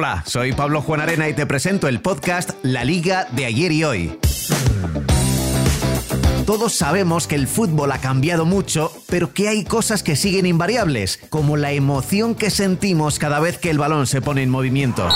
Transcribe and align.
Hola, 0.00 0.22
soy 0.28 0.52
Pablo 0.52 0.80
Juan 0.80 1.00
Arena 1.00 1.28
y 1.28 1.34
te 1.34 1.44
presento 1.44 1.88
el 1.88 2.00
podcast 2.00 2.50
La 2.62 2.84
Liga 2.84 3.26
de 3.32 3.46
ayer 3.46 3.72
y 3.72 3.82
hoy. 3.82 4.16
Todos 6.46 6.72
sabemos 6.72 7.26
que 7.26 7.34
el 7.34 7.48
fútbol 7.48 7.90
ha 7.90 7.98
cambiado 7.98 8.44
mucho, 8.44 8.92
pero 9.08 9.34
que 9.34 9.48
hay 9.48 9.64
cosas 9.64 10.04
que 10.04 10.14
siguen 10.14 10.46
invariables, 10.46 11.18
como 11.30 11.56
la 11.56 11.72
emoción 11.72 12.36
que 12.36 12.50
sentimos 12.50 13.18
cada 13.18 13.40
vez 13.40 13.58
que 13.58 13.70
el 13.70 13.78
balón 13.78 14.06
se 14.06 14.22
pone 14.22 14.44
en 14.44 14.50
movimiento. 14.50 15.08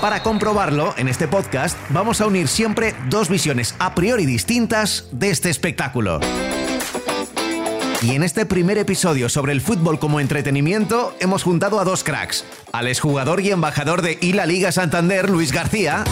Para 0.00 0.24
comprobarlo, 0.24 0.94
en 0.96 1.06
este 1.06 1.28
podcast 1.28 1.78
vamos 1.90 2.20
a 2.20 2.26
unir 2.26 2.48
siempre 2.48 2.96
dos 3.08 3.28
visiones 3.28 3.76
a 3.78 3.94
priori 3.94 4.26
distintas 4.26 5.06
de 5.12 5.30
este 5.30 5.48
espectáculo. 5.48 6.18
Y 8.02 8.16
en 8.16 8.24
este 8.24 8.44
primer 8.46 8.78
episodio 8.78 9.28
sobre 9.28 9.52
el 9.52 9.60
fútbol 9.60 10.00
como 10.00 10.18
entretenimiento 10.18 11.14
hemos 11.20 11.44
juntado 11.44 11.78
a 11.78 11.84
dos 11.84 12.02
cracks, 12.02 12.44
al 12.72 12.88
exjugador 12.88 13.40
y 13.40 13.52
embajador 13.52 14.02
de 14.02 14.18
I 14.20 14.32
La 14.32 14.44
Liga 14.44 14.72
Santander, 14.72 15.30
Luis 15.30 15.52
García, 15.52 16.02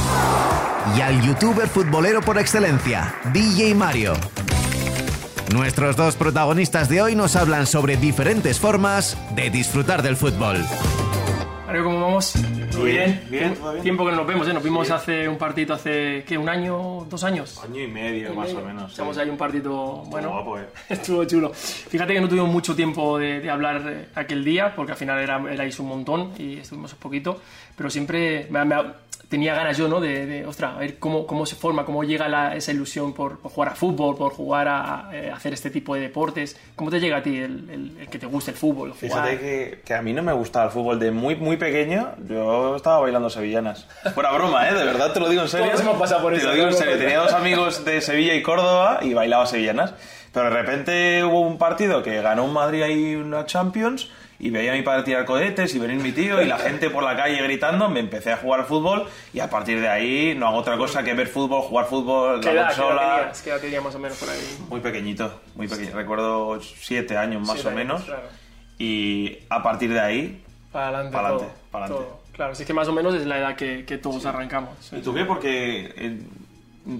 y 0.97 1.01
al 1.01 1.21
youtuber 1.21 1.67
futbolero 1.67 2.21
por 2.21 2.39
excelencia, 2.39 3.17
DJ 3.33 3.75
Mario. 3.75 4.13
Nuestros 5.53 5.97
dos 5.97 6.15
protagonistas 6.15 6.89
de 6.89 7.03
hoy 7.03 7.17
nos 7.17 7.35
hablan 7.35 7.67
sobre 7.67 7.97
diferentes 7.97 8.61
formas 8.61 9.19
de 9.35 9.51
disfrutar 9.51 10.03
del 10.03 10.17
fútbol. 10.17 10.65
Mario, 11.67 11.85
¿cómo 11.85 12.01
vamos? 12.03 12.35
Bien, 12.77 13.21
bien, 13.29 13.43
Tiempo- 13.45 13.61
todo 13.61 13.73
bien. 13.73 13.83
Tiempo 13.83 14.05
que 14.05 14.11
no 14.13 14.17
nos 14.19 14.27
vemos, 14.27 14.49
¿eh? 14.49 14.53
Nos 14.55 14.63
vimos 14.63 14.91
hace 14.91 15.29
un 15.29 15.37
partido 15.39 15.75
hace, 15.75 16.25
¿qué? 16.27 16.39
¿Un 16.39 16.49
año? 16.49 17.05
¿Dos 17.09 17.25
años? 17.25 17.61
Año 17.63 17.81
y 17.83 17.87
medio, 17.89 18.33
más 18.35 18.53
o 18.55 18.61
menos. 18.63 18.93
Echamos 18.93 19.17
sí. 19.17 19.23
ahí 19.23 19.29
un 19.29 19.37
partido, 19.37 20.03
bueno, 20.07 20.31
guapo, 20.31 20.59
eh. 20.59 20.67
estuvo 20.89 21.25
chulo. 21.25 21.51
Fíjate 21.55 22.15
que 22.15 22.21
no 22.21 22.29
tuvimos 22.29 22.49
mucho 22.51 22.75
tiempo 22.77 23.19
de, 23.19 23.41
de 23.41 23.51
hablar 23.51 23.83
eh, 23.87 24.07
aquel 24.15 24.45
día, 24.45 24.75
porque 24.75 24.93
al 24.93 24.99
final 24.99 25.19
era, 25.21 25.41
erais 25.53 25.79
un 25.81 25.89
montón 25.89 26.33
y 26.39 26.59
estuvimos 26.59 26.93
un 26.93 26.99
poquito, 26.99 27.41
pero 27.77 27.91
siempre 27.91 28.47
me- 28.51 28.65
me- 28.65 28.77
tenía 29.31 29.55
ganas 29.55 29.79
yo, 29.79 29.89
¿no? 29.89 30.01
De, 30.01 30.27
de, 30.27 30.45
ostras, 30.45 30.75
a 30.75 30.79
ver 30.81 30.99
cómo, 30.99 31.27
cómo 31.27 31.47
se 31.47 31.55
forma, 31.57 31.87
cómo 31.87 32.05
llega 32.05 32.29
la- 32.29 32.55
esa 32.57 32.73
ilusión 32.73 33.15
por, 33.15 33.39
por 33.39 33.51
jugar 33.53 33.69
a 33.71 33.75
fútbol, 33.75 34.17
por 34.17 34.33
jugar 34.33 34.69
a, 34.69 35.09
a, 35.09 35.17
eh, 35.17 35.31
hacer 35.31 35.55
este 35.55 35.71
tipo 35.71 35.95
de 35.95 36.03
deportes. 36.03 36.59
¿Cómo 36.77 36.91
te 36.91 37.01
llega 37.01 37.19
a 37.19 37.23
ti 37.23 37.37
el, 37.39 37.71
el- 37.71 37.97
el 38.01 38.09
que 38.09 38.19
te 38.19 38.27
guste 38.27 38.51
el 38.51 38.57
fútbol? 38.59 38.91
Jugar? 38.93 38.99
Fíjate 39.29 39.39
que, 39.39 39.81
que 39.85 39.95
a 39.95 40.03
mí 40.03 40.13
no 40.13 40.23
me 40.23 40.33
gustaba 40.33 40.67
el 40.67 40.71
fútbol 40.73 40.99
de 40.99 41.13
muy, 41.13 41.37
muy 41.37 41.57
pequeño. 41.57 42.11
Yo 42.29 42.77
estaba 42.77 42.99
bailando 43.01 43.31
sevillanas. 43.31 43.87
Fuera 44.15 44.33
broma, 44.33 44.69
¿eh? 44.69 44.75
De 44.75 44.85
verdad 44.85 45.13
te 45.13 45.21
lo 45.21 45.29
digo 45.29 45.43
en 45.43 45.49
serio. 45.49 45.69
Todos 45.69 45.81
hemos 45.81 45.99
pasado 45.99 46.23
por 46.23 46.33
Te 46.33 46.39
eso, 46.41 46.49
lo 46.49 46.55
digo 46.55 46.67
en 46.67 46.75
serio. 46.75 46.99
Tenía 46.99 47.19
dos 47.21 47.33
amigos 47.33 47.85
de 47.85 48.01
Sevilla 48.01 48.35
y 48.35 48.43
Córdoba 48.43 48.99
y 49.03 49.15
bailaba 49.15 49.47
sevillanas. 49.47 49.95
Pero 50.33 50.45
de 50.51 50.51
repente 50.63 51.25
hubo 51.25 51.41
un 51.41 51.57
partido 51.59 52.03
que 52.03 52.21
ganó 52.21 52.45
un 52.45 52.53
Madrid 52.53 52.83
ahí 52.83 53.15
una 53.15 53.47
Champions 53.47 54.11
y 54.41 54.51
veía 54.51 54.73
a 54.73 54.75
mi 54.75 54.83
padre 54.83 55.03
tirar 55.05 55.25
cohetes 55.27 55.75
y 55.75 55.79
venir 55.79 55.99
mi 56.03 56.13
tío 56.13 56.41
y 56.43 56.47
la 56.47 56.59
gente 56.67 56.89
por 56.91 57.03
la 57.05 57.15
calle 57.15 57.41
gritando. 57.43 57.89
Me 57.91 58.01
empecé 58.01 58.33
a 58.33 58.39
jugar 58.39 58.61
al 58.61 58.67
fútbol 58.67 59.07
y 59.35 59.41
a 59.41 59.49
partir 59.51 59.81
de 59.81 59.89
ahí 59.89 60.35
no 60.35 60.49
hago 60.49 60.57
otra 60.59 60.77
cosa 60.79 61.03
que 61.03 61.13
ver 61.15 61.29
fútbol, 61.29 61.63
jugar 61.63 61.87
fútbol, 61.87 62.41
¿Qué 62.41 62.47
la 62.47 62.53
edad, 62.53 62.69
qué 62.69 62.75
edad 62.75 62.87
consola. 62.89 63.17
tenías? 63.19 63.43
¿Qué 63.43 63.51
edad 63.51 63.61
tenías 63.61 63.85
más 63.85 63.95
o 63.95 63.99
menos 63.99 64.19
por 64.19 64.29
ahí? 64.31 64.59
Muy 64.69 64.81
pequeñito, 64.81 65.41
muy 65.55 65.69
pequeño. 65.69 65.91
Recuerdo 65.95 66.59
siete 66.61 67.17
años 67.17 67.43
más 67.47 67.53
Siete 67.61 67.69
o 67.69 67.71
años, 67.71 67.79
menos. 67.87 68.03
claro. 68.03 68.23
Y 68.79 69.39
a 69.51 69.63
partir 69.63 69.93
de 69.93 70.01
ahí. 70.01 70.43
Para 70.73 70.89
adelante. 70.89 71.13
Pa'lante, 71.17 71.45
todo, 71.45 71.53
pa'lante. 71.71 71.95
todo. 71.95 72.21
Claro, 72.33 72.53
es 72.55 72.61
que 72.63 72.73
más 72.73 72.89
o 72.89 72.93
menos 72.93 73.15
es 73.15 73.27
la 73.27 73.39
edad 73.39 73.57
que, 73.57 73.85
que 73.85 73.99
todos 73.99 74.25
arrancamos. 74.25 74.71
¿Y 74.93 75.01
tú 75.03 75.13
qué? 75.15 75.25
Porque. 75.25 75.93
eh, 75.97 76.19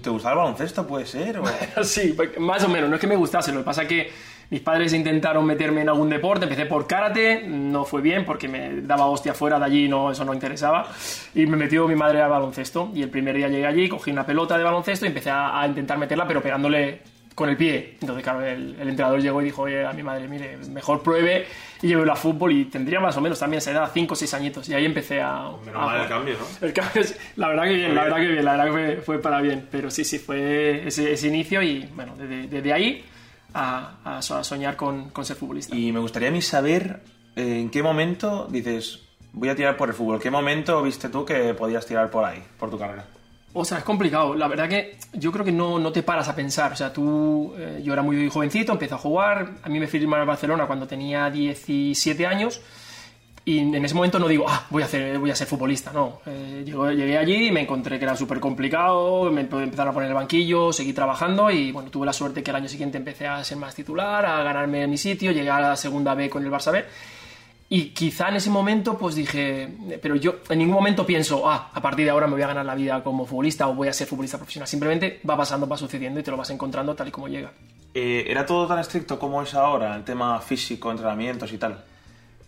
¿Te 0.03 0.11
gustaba 0.11 0.33
el 0.33 0.37
baloncesto, 0.39 0.85
puede 0.85 1.07
ser? 1.07 1.39
O... 1.39 1.43
Sí, 1.83 2.13
porque- 2.15 2.39
más 2.39 2.63
o 2.63 2.69
menos. 2.69 2.87
No 2.87 2.95
es 2.95 3.01
que 3.01 3.07
me 3.07 3.15
gustase, 3.15 3.51
lo 3.51 3.59
que 3.61 3.65
pasa 3.65 3.81
es 3.81 3.87
que 3.87 4.11
mis 4.51 4.59
padres 4.59 4.91
intentaron 4.91 5.45
meterme 5.45 5.81
en 5.81 5.87
algún 5.87 6.09
deporte. 6.09 6.43
Empecé 6.43 6.65
por 6.65 6.85
karate, 6.85 7.41
no 7.47 7.85
fue 7.85 8.01
bien 8.01 8.25
porque 8.25 8.49
me 8.49 8.81
daba 8.81 9.05
hostia 9.05 9.33
fuera 9.33 9.57
de 9.57 9.63
allí, 9.63 9.87
no, 9.87 10.11
eso 10.11 10.25
no 10.25 10.33
interesaba. 10.33 10.89
Y 11.33 11.45
me 11.45 11.55
metió 11.55 11.87
mi 11.87 11.95
madre 11.95 12.21
al 12.21 12.29
baloncesto. 12.29 12.91
Y 12.93 13.01
el 13.01 13.09
primer 13.09 13.37
día 13.37 13.47
llegué 13.47 13.65
allí, 13.65 13.87
cogí 13.87 14.11
una 14.11 14.25
pelota 14.25 14.57
de 14.57 14.65
baloncesto 14.65 15.05
y 15.05 15.07
empecé 15.07 15.29
a, 15.29 15.61
a 15.61 15.65
intentar 15.65 15.97
meterla, 15.97 16.27
pero 16.27 16.41
pegándole 16.41 16.99
con 17.33 17.47
el 17.47 17.55
pie. 17.55 17.95
Entonces, 18.01 18.25
claro, 18.25 18.45
el, 18.45 18.75
el 18.77 18.89
entrenador 18.89 19.21
llegó 19.21 19.41
y 19.41 19.45
dijo, 19.45 19.61
oye, 19.61 19.85
a 19.85 19.93
mi 19.93 20.03
madre, 20.03 20.27
mire, 20.27 20.57
mejor 20.69 21.01
pruebe 21.01 21.47
y 21.81 21.87
lleve 21.87 22.11
a 22.11 22.15
fútbol. 22.17 22.51
Y 22.51 22.65
tendría 22.65 22.99
más 22.99 23.15
o 23.15 23.21
menos 23.21 23.39
también 23.39 23.59
esa 23.59 23.71
edad, 23.71 23.89
5 23.93 24.13
o 24.13 24.17
6 24.17 24.33
añitos. 24.33 24.67
Y 24.67 24.73
ahí 24.73 24.83
empecé 24.83 25.21
a. 25.21 25.49
Menos 25.65 25.81
a 25.81 25.85
mal 25.85 26.01
el 26.01 26.09
cambio, 26.09 26.35
¿no? 26.37 26.45
El 26.67 26.73
cambio 26.73 27.03
la 27.37 27.47
verdad 27.47 27.63
que 27.63 27.73
bien, 27.73 27.95
la 27.95 28.03
verdad 28.03 28.17
que 28.17 28.27
bien, 28.27 28.43
la 28.43 28.51
verdad 28.51 28.65
que 28.65 28.71
fue, 28.71 28.95
fue 28.97 29.21
para 29.21 29.39
bien. 29.39 29.65
Pero 29.71 29.89
sí, 29.89 30.03
sí, 30.03 30.19
fue 30.19 30.85
ese, 30.85 31.13
ese 31.13 31.29
inicio 31.29 31.61
y 31.61 31.87
bueno, 31.95 32.15
desde, 32.17 32.47
desde 32.47 32.73
ahí 32.73 33.05
a, 33.53 34.17
a 34.17 34.21
so- 34.21 34.37
a 34.37 34.43
soñar 34.43 34.75
con, 34.75 35.09
con 35.09 35.25
ser 35.25 35.35
futbolista. 35.35 35.75
Y 35.75 35.91
me 35.91 35.99
gustaría 35.99 36.29
a 36.29 36.31
mí 36.31 36.41
saber 36.41 37.01
eh, 37.35 37.59
en 37.59 37.69
qué 37.69 37.81
momento 37.83 38.47
dices, 38.49 38.99
voy 39.33 39.49
a 39.49 39.55
tirar 39.55 39.77
por 39.77 39.89
el 39.89 39.95
fútbol. 39.95 40.19
¿Qué 40.19 40.29
momento 40.31 40.81
viste 40.81 41.09
tú 41.09 41.25
que 41.25 41.53
podías 41.53 41.85
tirar 41.85 42.09
por 42.09 42.23
ahí, 42.25 42.43
por 42.59 42.69
tu 42.69 42.77
carrera? 42.77 43.05
O 43.53 43.65
sea, 43.65 43.79
es 43.79 43.83
complicado. 43.83 44.33
La 44.33 44.47
verdad 44.47 44.69
que 44.69 44.97
yo 45.13 45.29
creo 45.31 45.43
que 45.43 45.51
no, 45.51 45.77
no 45.77 45.91
te 45.91 46.03
paras 46.03 46.29
a 46.29 46.35
pensar. 46.35 46.71
O 46.71 46.75
sea, 46.77 46.93
tú, 46.93 47.53
eh, 47.57 47.81
yo 47.83 47.91
era 47.91 48.01
muy 48.01 48.29
jovencito, 48.29 48.71
empecé 48.71 48.93
a 48.93 48.97
jugar. 48.97 49.55
A 49.63 49.67
mí 49.67 49.77
me 49.79 49.87
firmaron 49.87 50.21
al 50.21 50.27
Barcelona 50.27 50.67
cuando 50.67 50.87
tenía 50.87 51.29
17 51.29 52.25
años. 52.25 52.61
Y 53.43 53.57
en 53.57 53.83
ese 53.83 53.95
momento 53.95 54.19
no 54.19 54.27
digo, 54.27 54.45
ah, 54.47 54.67
voy 54.69 54.83
a, 54.83 54.85
hacer, 54.85 55.17
voy 55.17 55.31
a 55.31 55.35
ser 55.35 55.47
futbolista, 55.47 55.91
no. 55.91 56.21
Eh, 56.27 56.61
llego- 56.63 56.91
llegué 56.91 57.17
allí 57.17 57.47
y 57.47 57.51
me 57.51 57.61
encontré 57.61 57.97
que 57.97 58.05
era 58.05 58.15
súper 58.15 58.39
complicado, 58.39 59.31
me 59.31 59.49
empe- 59.49 59.63
empezaron 59.63 59.89
a 59.89 59.93
poner 59.93 60.09
el 60.09 60.15
banquillo, 60.15 60.71
seguí 60.71 60.93
trabajando 60.93 61.49
y 61.49 61.71
bueno, 61.71 61.89
tuve 61.89 62.05
la 62.05 62.13
suerte 62.13 62.43
que 62.43 62.51
el 62.51 62.57
año 62.57 62.67
siguiente 62.69 62.99
empecé 62.99 63.27
a 63.27 63.43
ser 63.43 63.57
más 63.57 63.73
titular, 63.73 64.23
a 64.27 64.43
ganarme 64.43 64.85
mi 64.85 64.97
sitio, 64.97 65.31
llegué 65.31 65.49
a 65.49 65.59
la 65.59 65.75
segunda 65.75 66.13
B 66.13 66.29
con 66.29 66.43
el 66.45 66.51
Barça 66.51 66.71
B. 66.71 66.85
Y 67.69 67.85
quizá 67.93 68.29
en 68.29 68.35
ese 68.35 68.49
momento 68.51 68.97
pues 68.97 69.15
dije, 69.15 69.69
pero 70.03 70.15
yo 70.17 70.35
en 70.49 70.59
ningún 70.59 70.75
momento 70.75 71.03
pienso, 71.05 71.49
ah, 71.49 71.71
a 71.73 71.81
partir 71.81 72.05
de 72.05 72.11
ahora 72.11 72.27
me 72.27 72.33
voy 72.33 72.41
a 72.43 72.47
ganar 72.47 72.65
la 72.65 72.75
vida 72.75 73.01
como 73.03 73.25
futbolista 73.25 73.67
o 73.69 73.73
voy 73.73 73.87
a 73.87 73.93
ser 73.93 74.05
futbolista 74.07 74.37
profesional. 74.37 74.67
Simplemente 74.67 75.19
va 75.27 75.35
pasando, 75.35 75.67
va 75.67 75.77
sucediendo 75.77 76.19
y 76.19 76.23
te 76.23 76.29
lo 76.29 76.37
vas 76.37 76.49
encontrando 76.51 76.93
tal 76.95 77.07
y 77.07 77.11
como 77.11 77.27
llega. 77.27 77.51
Eh, 77.93 78.25
¿Era 78.27 78.45
todo 78.45 78.67
tan 78.67 78.77
estricto 78.79 79.17
como 79.17 79.41
es 79.41 79.53
ahora, 79.55 79.95
el 79.95 80.03
tema 80.03 80.39
físico, 80.41 80.91
entrenamientos 80.91 81.51
y 81.53 81.57
tal? 81.57 81.83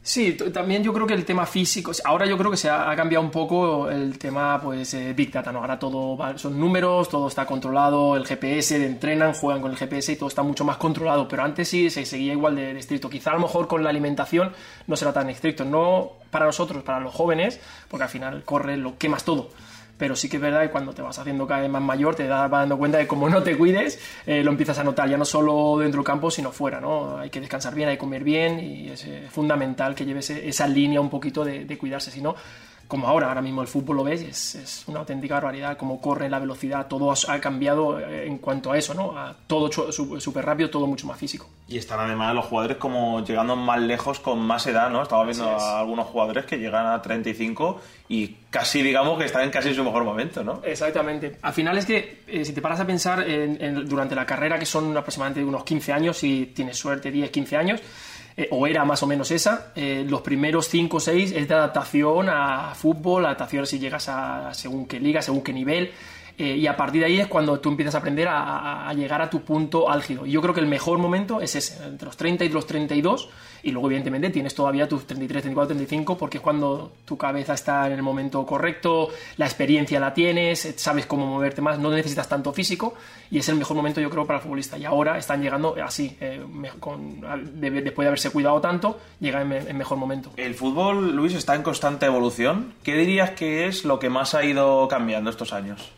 Sí, 0.05 0.33
también 0.33 0.83
yo 0.83 0.91
creo 0.91 1.07
que 1.07 1.13
el 1.13 1.23
tema 1.23 1.45
físico, 1.45 1.93
ahora 2.03 2.25
yo 2.25 2.37
creo 2.37 2.51
que 2.51 2.57
se 2.57 2.69
ha, 2.69 2.93
cambiado 2.93 3.23
un 3.23 3.31
poco 3.31 3.89
el 3.89 4.17
tema 4.19 4.59
pues 4.61 4.93
eh, 4.95 5.13
Big 5.13 5.31
Data, 5.31 5.49
¿no? 5.53 5.59
Ahora 5.59 5.79
todo 5.79 6.17
son 6.37 6.59
números, 6.59 7.07
todo 7.07 7.29
está 7.29 7.45
controlado, 7.45 8.17
el 8.17 8.25
GPS, 8.25 8.85
entrenan, 8.85 9.33
juegan 9.33 9.61
con 9.61 9.71
el 9.71 9.77
GPS 9.77 10.11
y 10.11 10.15
todo 10.17 10.27
está 10.27 10.43
mucho 10.43 10.65
más 10.65 10.75
controlado, 10.75 11.25
pero 11.29 11.43
antes 11.43 11.69
sí 11.69 11.89
se 11.89 12.05
seguía 12.05 12.33
igual 12.33 12.53
de, 12.57 12.73
de 12.73 12.79
estricto. 12.81 13.09
Quizá 13.09 13.31
a 13.31 13.35
lo 13.35 13.39
mejor 13.39 13.69
con 13.69 13.81
la 13.81 13.91
alimentación 13.91 14.51
no 14.87 14.97
será 14.97 15.13
tan 15.13 15.29
estricto, 15.29 15.63
no 15.63 16.11
para 16.29 16.47
nosotros, 16.47 16.83
para 16.83 16.99
los 16.99 17.13
jóvenes, 17.13 17.61
porque 17.87 18.03
al 18.03 18.09
final 18.09 18.43
corre, 18.43 18.75
lo 18.75 18.97
quemas 18.97 19.23
todo. 19.23 19.51
Pero 19.97 20.15
sí 20.15 20.27
que 20.27 20.37
es 20.37 20.41
verdad 20.41 20.61
que 20.63 20.69
cuando 20.69 20.93
te 20.93 21.01
vas 21.01 21.17
haciendo 21.19 21.45
cada 21.45 21.61
vez 21.61 21.69
más 21.69 21.81
mayor 21.81 22.15
te 22.15 22.27
vas 22.27 22.49
dando 22.49 22.77
cuenta 22.77 22.97
de 22.97 23.07
como 23.07 23.29
no 23.29 23.43
te 23.43 23.57
cuides, 23.57 23.99
eh, 24.25 24.43
lo 24.43 24.51
empiezas 24.51 24.79
a 24.79 24.83
notar 24.83 25.07
ya 25.07 25.17
no 25.17 25.25
solo 25.25 25.77
dentro 25.79 25.99
del 25.99 26.05
campo, 26.05 26.31
sino 26.31 26.51
fuera, 26.51 26.81
¿no? 26.81 27.17
Hay 27.17 27.29
que 27.29 27.39
descansar 27.39 27.75
bien, 27.75 27.89
hay 27.89 27.95
que 27.95 27.99
comer 27.99 28.23
bien 28.23 28.59
y 28.59 28.89
es 28.89 29.05
eh, 29.05 29.27
fundamental 29.29 29.93
que 29.95 30.05
lleves 30.05 30.29
esa 30.31 30.67
línea 30.67 30.99
un 30.99 31.09
poquito 31.09 31.45
de, 31.45 31.65
de 31.65 31.77
cuidarse, 31.77 32.11
si 32.11 32.21
no, 32.21 32.35
como 32.87 33.07
ahora, 33.07 33.27
ahora 33.29 33.41
mismo 33.41 33.61
el 33.61 33.67
fútbol 33.67 33.97
lo 33.97 34.03
ves, 34.03 34.21
es, 34.21 34.55
es 34.55 34.83
una 34.87 34.99
auténtica 34.99 35.35
barbaridad, 35.35 35.77
como 35.77 35.99
corre 35.99 36.29
la 36.29 36.39
velocidad, 36.39 36.87
todo 36.87 37.11
ha, 37.27 37.39
cambiado 37.39 37.99
eh, 37.99 38.27
en 38.27 38.37
cuanto 38.37 38.71
a 38.71 38.77
eso, 38.77 38.93
¿no? 38.93 39.17
A 39.17 39.35
todo 39.47 39.71
súper 39.71 40.45
rápido, 40.45 40.69
todo 40.69 40.85
mucho 40.85 41.07
más 41.07 41.17
físico. 41.17 41.47
Y 41.67 41.77
están 41.77 41.99
además 42.01 42.35
los 42.35 42.45
jugadores 42.45 42.77
como 42.77 43.23
llegando 43.25 43.55
más 43.55 43.79
lejos 43.81 44.19
con 44.19 44.39
más 44.39 44.67
edad, 44.67 44.89
¿no? 44.89 45.01
Estaba 45.01 45.23
viendo 45.23 45.45
es. 45.55 45.63
a 45.63 45.79
algunos 45.79 46.07
jugadores 46.07 46.45
que 46.45 46.57
llegan 46.57 46.85
a 46.85 47.01
35 47.01 47.81
y 48.09 48.35
casi, 48.49 48.83
digamos, 48.83 49.17
que 49.17 49.25
están 49.25 49.43
en 49.43 49.49
casi 49.49 49.73
su 49.73 49.83
mejor 49.83 50.03
momento, 50.03 50.43
¿no? 50.43 50.61
Exactamente. 50.63 51.37
Al 51.41 51.53
final 51.53 51.77
es 51.77 51.85
que 51.85 52.23
eh, 52.27 52.45
si 52.45 52.53
te 52.53 52.61
paras 52.61 52.79
a 52.81 52.85
pensar 52.85 53.27
en- 53.27 53.59
en- 53.63 53.87
durante 53.87 54.13
la 54.13 54.25
carrera, 54.25 54.59
que 54.59 54.65
son 54.65 54.95
aproximadamente 54.95 55.43
unos 55.43 55.63
15 55.63 55.93
años, 55.93 56.17
si 56.17 56.51
tienes 56.53 56.77
suerte, 56.77 57.09
10, 57.09 57.31
15 57.31 57.57
años, 57.57 57.79
eh, 58.35 58.47
o 58.51 58.65
era 58.67 58.83
más 58.85 59.03
o 59.03 59.07
menos 59.07 59.31
esa, 59.31 59.71
eh, 59.75 60.05
los 60.07 60.21
primeros 60.21 60.67
5 60.67 60.97
o 60.97 60.99
6 60.99 61.33
es 61.35 61.47
de 61.47 61.53
adaptación 61.53 62.29
a 62.29 62.73
fútbol, 62.75 63.25
adaptación 63.25 63.65
si 63.65 63.79
llegas 63.79 64.09
a 64.09 64.53
según 64.53 64.85
qué 64.87 64.99
liga, 64.99 65.21
según 65.21 65.41
qué 65.41 65.53
nivel. 65.53 65.91
Eh, 66.37 66.55
y 66.57 66.67
a 66.67 66.75
partir 66.75 67.01
de 67.01 67.07
ahí 67.07 67.19
es 67.19 67.27
cuando 67.27 67.59
tú 67.59 67.69
empiezas 67.69 67.95
a 67.95 67.99
aprender 67.99 68.27
a, 68.27 68.87
a- 68.89 68.93
llegar 68.93 69.21
a 69.21 69.29
tu 69.29 69.41
punto 69.41 69.89
álgido. 69.89 70.25
Y 70.25 70.31
yo 70.31 70.41
creo 70.41 70.53
que 70.53 70.59
el 70.61 70.67
mejor 70.67 70.97
momento 70.97 71.41
es 71.41 71.55
ese, 71.55 71.83
entre 71.85 72.05
los 72.07 72.17
30 72.17 72.45
y 72.45 72.49
los 72.49 72.65
32. 72.67 73.29
Y 73.65 73.71
luego, 73.71 73.87
evidentemente, 73.87 74.29
tienes 74.29 74.53
todavía 74.53 74.89
tus 74.89 75.07
33, 75.07 75.41
34, 75.43 75.67
35, 75.75 76.17
porque 76.17 76.37
es 76.39 76.43
cuando 76.43 76.91
tu 77.05 77.17
cabeza 77.17 77.53
está 77.53 77.87
en 77.87 77.93
el 77.93 78.01
momento 78.01 78.45
correcto, 78.45 79.07
la 79.37 79.45
experiencia 79.45 80.01
la 80.01 80.13
tienes, 80.13 80.65
eh, 80.65 80.73
sabes 80.75 81.05
cómo 81.05 81.25
moverte 81.25 81.61
más, 81.61 81.79
no 81.79 81.89
necesitas 81.89 82.27
tanto 82.27 82.51
físico. 82.51 82.95
Y 83.31 83.37
es 83.39 83.47
el 83.49 83.55
mejor 83.55 83.77
momento, 83.77 84.01
yo 84.01 84.09
creo, 84.09 84.25
para 84.27 84.39
el 84.39 84.43
futbolista. 84.43 84.77
Y 84.77 84.83
ahora 84.85 85.17
están 85.17 85.41
llegando 85.41 85.75
así, 85.83 86.17
eh, 86.19 86.41
con- 86.79 87.21
de- 87.21 87.71
después 87.81 88.03
de 88.05 88.07
haberse 88.09 88.31
cuidado 88.31 88.59
tanto, 88.59 88.99
llega 89.21 89.41
en, 89.41 89.51
en 89.53 89.77
mejor 89.77 89.97
momento. 89.97 90.31
El 90.35 90.55
fútbol, 90.55 91.15
Luis, 91.15 91.33
está 91.33 91.55
en 91.55 91.63
constante 91.63 92.05
evolución. 92.05 92.73
¿Qué 92.83 92.95
dirías 92.95 93.31
que 93.31 93.67
es 93.67 93.85
lo 93.85 93.97
que 93.97 94.09
más 94.09 94.33
ha 94.35 94.43
ido 94.43 94.87
cambiando 94.89 95.29
estos 95.29 95.53
años? 95.53 95.89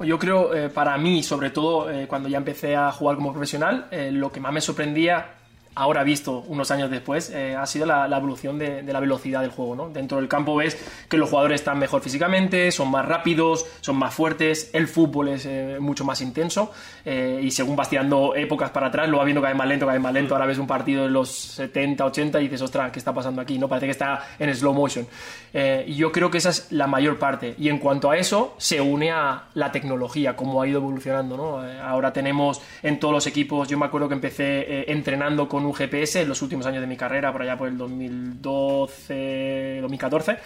Yo 0.00 0.18
creo, 0.18 0.54
eh, 0.54 0.70
para 0.70 0.96
mí, 0.96 1.22
sobre 1.22 1.50
todo 1.50 1.90
eh, 1.90 2.06
cuando 2.08 2.28
ya 2.28 2.38
empecé 2.38 2.74
a 2.74 2.90
jugar 2.90 3.16
como 3.16 3.32
profesional, 3.32 3.86
eh, 3.90 4.10
lo 4.10 4.32
que 4.32 4.40
más 4.40 4.52
me 4.52 4.62
sorprendía 4.62 5.39
ahora 5.74 6.02
visto 6.02 6.44
unos 6.48 6.70
años 6.70 6.90
después, 6.90 7.30
eh, 7.30 7.54
ha 7.54 7.64
sido 7.66 7.86
la, 7.86 8.06
evolución 8.16 8.58
de, 8.58 8.82
la 8.82 9.00
velocidad 9.00 9.40
del 9.40 9.50
juego. 9.50 9.76
¿no? 9.76 9.88
Dentro 9.88 10.18
del 10.18 10.28
campo 10.28 10.56
ves 10.56 10.76
que 11.08 11.16
los 11.16 11.30
jugadores 11.30 11.60
están 11.60 11.78
mejor 11.78 12.02
físicamente, 12.02 12.70
son 12.72 12.90
más 12.90 13.06
rápidos, 13.06 13.66
son 13.80 13.96
más 13.96 14.12
fuertes, 14.12 14.70
el 14.72 14.88
fútbol 14.88 15.28
es 15.28 15.46
eh, 15.46 15.76
mucho 15.80 16.04
más 16.04 16.20
intenso 16.20 16.72
eh, 17.04 17.40
y 17.42 17.50
según 17.50 17.76
vas 17.76 17.88
tirando 17.88 18.34
épocas 18.34 18.70
para 18.70 18.88
atrás, 18.88 19.08
lo 19.08 19.18
vas 19.18 19.26
viendo 19.26 19.40
cada 19.40 19.52
vez 19.52 19.58
más 19.58 19.68
lento, 19.68 19.86
cada 19.86 19.94
vez 19.94 20.02
más 20.02 20.12
lento. 20.12 20.34
Ahora 20.34 20.46
ves 20.46 20.58
un 20.58 20.66
partido 20.66 21.04
de 21.04 21.10
los 21.10 21.30
70, 21.30 22.04
80 22.04 22.40
y 22.40 22.44
dices, 22.44 22.62
ostras, 22.62 22.90
¿qué 22.90 22.98
está 22.98 23.14
pasando 23.14 23.40
aquí? 23.40 23.58
No 23.58 23.68
parece 23.68 23.86
que 23.86 23.92
está 23.92 24.26
en 24.38 24.54
slow 24.54 24.74
motion. 24.74 25.06
y 25.54 25.94
yo 25.94 26.12
creo 26.12 26.30
que 26.30 26.38
esa 26.38 26.50
es 26.50 26.70
la 26.72 26.86
mayor 26.86 27.18
parte. 27.18 27.54
Y 27.58 27.68
en 27.68 27.78
cuanto 27.78 28.10
a 28.10 28.16
eso, 28.16 28.54
se 28.58 28.80
une 28.80 29.10
a 29.10 29.44
la 29.54 29.70
tecnología, 29.72 30.36
cómo 30.36 30.60
ha 30.60 30.68
ido 30.68 30.78
evolucionando. 30.78 31.36
¿no? 31.36 31.60
ahora 31.82 32.12
tenemos 32.12 32.60
en 32.82 32.98
todos 32.98 33.14
los 33.14 33.26
equipos, 33.26 33.68
yo 33.68 33.78
me 33.78 33.86
acuerdo 33.86 34.08
que 34.08 34.14
empecé 34.14 34.90
entrenando 34.90 35.48
con 35.48 35.59
un 35.66 35.74
GPS 35.74 36.22
en 36.22 36.28
los 36.28 36.42
últimos 36.42 36.66
años 36.66 36.80
de 36.80 36.86
mi 36.86 36.96
carrera, 36.96 37.32
por 37.32 37.42
allá 37.42 37.56
por 37.56 37.68
el 37.68 37.78
2012, 37.78 39.78
2014. 39.80 40.38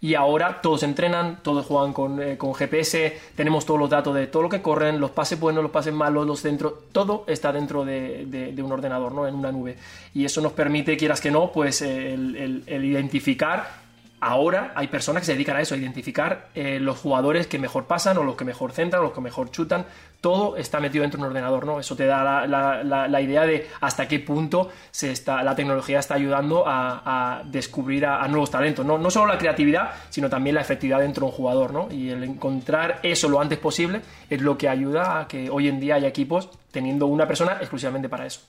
Y 0.00 0.16
ahora 0.16 0.60
todos 0.60 0.82
entrenan, 0.82 1.38
todos 1.42 1.64
juegan 1.64 1.94
con, 1.94 2.20
eh, 2.20 2.36
con, 2.36 2.54
GPS, 2.54 3.18
tenemos 3.34 3.64
todos 3.64 3.80
los 3.80 3.88
datos 3.88 4.14
de 4.14 4.26
todo 4.26 4.42
lo 4.42 4.48
que 4.50 4.60
corren, 4.60 5.00
los 5.00 5.12
pases 5.12 5.40
buenos, 5.40 5.62
los 5.62 5.72
pases 5.72 5.94
malos, 5.94 6.26
los 6.26 6.40
centros, 6.40 6.74
todo 6.92 7.24
está 7.26 7.52
dentro 7.52 7.84
de, 7.84 8.26
de, 8.26 8.62
un 8.62 8.70
ordenador, 8.70 9.12
¿no? 9.12 9.26
En 9.26 9.34
una 9.34 9.50
nube. 9.50 9.76
Y 10.12 10.26
eso 10.26 10.42
nos 10.42 10.52
permite, 10.52 10.96
quieras 10.96 11.22
que 11.22 11.30
no, 11.30 11.50
pues 11.52 11.80
el, 11.80 12.64
el 12.66 12.84
identificar 12.84 13.83
ahora 14.24 14.72
hay 14.74 14.88
personas 14.88 15.20
que 15.20 15.26
se 15.26 15.32
dedican 15.32 15.56
a 15.56 15.60
eso, 15.60 15.74
a 15.74 15.78
identificar 15.78 16.48
eh, 16.54 16.78
los 16.80 16.98
jugadores 16.98 17.46
que 17.46 17.58
mejor 17.58 17.84
pasan 17.84 18.16
o 18.16 18.24
los 18.24 18.36
que 18.36 18.44
mejor 18.44 18.72
centran 18.72 19.02
o 19.02 19.04
los 19.06 19.12
que 19.12 19.20
mejor 19.20 19.50
chutan. 19.50 19.84
Todo 20.20 20.56
está 20.56 20.80
metido 20.80 21.02
dentro 21.02 21.18
de 21.18 21.24
un 21.24 21.28
ordenador, 21.28 21.66
¿no? 21.66 21.78
Eso 21.78 21.94
te 21.94 22.06
da 22.06 22.46
la, 22.46 23.20
idea 23.20 23.44
de 23.44 23.68
hasta 23.82 24.08
qué 24.08 24.20
punto 24.20 24.70
se 24.90 25.10
está, 25.10 25.42
la 25.42 25.54
tecnología 25.54 25.98
está 25.98 26.14
ayudando 26.14 26.64
a, 26.66 27.42
descubrir 27.44 28.06
a, 28.06 28.26
nuevos 28.28 28.50
talentos. 28.50 28.86
¿no? 28.86 28.96
no 28.96 29.10
solo 29.10 29.26
la 29.26 29.38
creatividad, 29.38 29.90
sino 30.08 30.30
también 30.30 30.54
la 30.54 30.62
efectividad 30.62 31.00
dentro 31.00 31.26
de 31.26 31.30
un 31.30 31.36
jugador, 31.36 31.72
¿no? 31.72 31.88
Y 31.90 32.08
el 32.08 32.24
encontrar 32.24 33.00
eso 33.02 33.28
lo 33.28 33.40
antes 33.40 33.58
posible 33.58 34.00
es 34.30 34.40
lo 34.40 34.56
que 34.56 34.68
ayuda 34.68 35.20
a 35.20 35.28
que 35.28 35.50
hoy 35.50 35.68
en 35.68 35.80
día 35.80 35.96
haya 35.96 36.08
equipos 36.08 36.48
teniendo 36.70 37.06
una 37.06 37.26
persona 37.26 37.58
exclusivamente 37.60 38.08
para 38.08 38.26
eso. 38.26 38.40